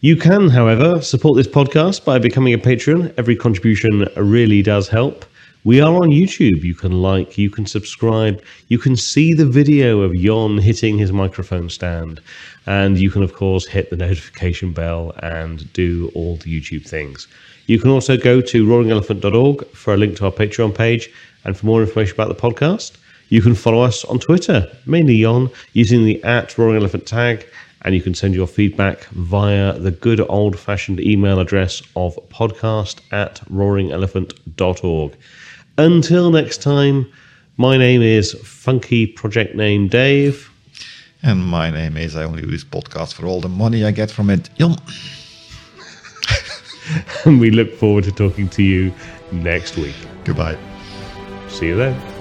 You 0.01 0.17
can, 0.17 0.49
however, 0.49 1.01
support 1.03 1.37
this 1.37 1.49
podcast 1.49 2.05
by 2.05 2.19
becoming 2.19 2.55
a 2.55 2.59
patron. 2.59 3.13
Every 3.19 3.37
contribution 3.37 4.09
really 4.17 4.63
does 4.63 4.89
help. 4.89 5.25
We 5.65 5.81
are 5.81 5.93
on 5.93 6.11
YouTube. 6.11 6.63
You 6.63 6.75
can 6.75 7.03
like, 7.03 7.37
you 7.37 7.51
can 7.51 7.67
subscribe, 7.67 8.43
you 8.69 8.79
can 8.79 8.97
see 8.97 9.35
the 9.35 9.45
video 9.45 10.01
of 10.01 10.15
Jon 10.15 10.57
hitting 10.59 10.97
his 10.99 11.13
microphone 11.13 11.69
stand, 11.69 12.21
and 12.65 12.97
you 12.97 13.11
can, 13.11 13.23
of 13.23 13.35
course, 13.35 13.67
hit 13.67 13.91
the 13.91 13.97
notification 13.97 14.73
bell 14.73 15.13
and 15.23 15.71
do 15.73 16.11
all 16.15 16.37
the 16.37 16.61
YouTube 16.61 16.89
things. 16.89 17.27
You 17.69 17.79
can 17.79 17.91
also 17.91 18.17
go 18.17 18.41
to 18.41 18.67
roaringelephant.org 18.67 19.67
for 19.73 19.93
a 19.93 19.99
link 19.99 20.17
to 20.17 20.25
our 20.25 20.33
Patreon 20.33 20.75
page 20.75 21.11
and 21.45 21.55
for 21.55 21.67
more 21.67 21.83
information 21.83 22.15
about 22.15 22.29
the 22.29 22.35
podcast. 22.35 22.97
You 23.29 23.43
can 23.43 23.55
follow 23.55 23.83
us 23.83 24.07
on 24.07 24.19
Twitter, 24.19 24.75
mainly 24.87 25.23
on 25.23 25.51
using 25.75 26.07
the 26.07 26.25
at 26.25 26.57
Roaring 26.57 26.77
Elephant 26.81 27.07
tag, 27.07 27.47
and 27.83 27.95
you 27.95 28.01
can 28.01 28.15
send 28.15 28.35
your 28.35 28.47
feedback 28.47 29.05
via 29.09 29.79
the 29.79 29.91
good 29.91 30.19
old 30.31 30.59
fashioned 30.59 30.99
email 30.99 31.41
address 31.41 31.83
of 31.95 32.19
podcast 32.31 33.01
at 33.13 33.43
roaringelephant.org. 33.51 35.13
Until 35.77 36.31
next 36.31 36.63
time, 36.63 37.13
my 37.59 37.77
name 37.77 38.01
is 38.01 38.33
Funky 38.45 39.07
Project 39.07 39.55
Name 39.55 39.89
Dave. 39.89 40.51
And 41.23 41.45
my 41.45 41.71
name 41.71 41.99
is 41.99 42.17
I 42.17 42.25
only 42.25 42.41
do 42.41 42.51
this 42.51 42.65
podcast 42.65 43.13
for 43.13 43.27
all 43.27 43.43
the 43.43 43.51
money 43.51 43.85
I 43.85 43.91
get 43.91 44.11
from 44.11 44.31
it. 44.31 44.49
Jon. 44.57 44.79
and 47.25 47.41
we 47.41 47.51
look 47.51 47.75
forward 47.75 48.05
to 48.05 48.13
talking 48.13 48.49
to 48.51 48.63
you 48.63 48.93
next 49.33 49.77
week. 49.77 49.97
Goodbye. 50.25 50.59
See 51.49 51.67
you 51.67 51.77
then. 51.77 52.18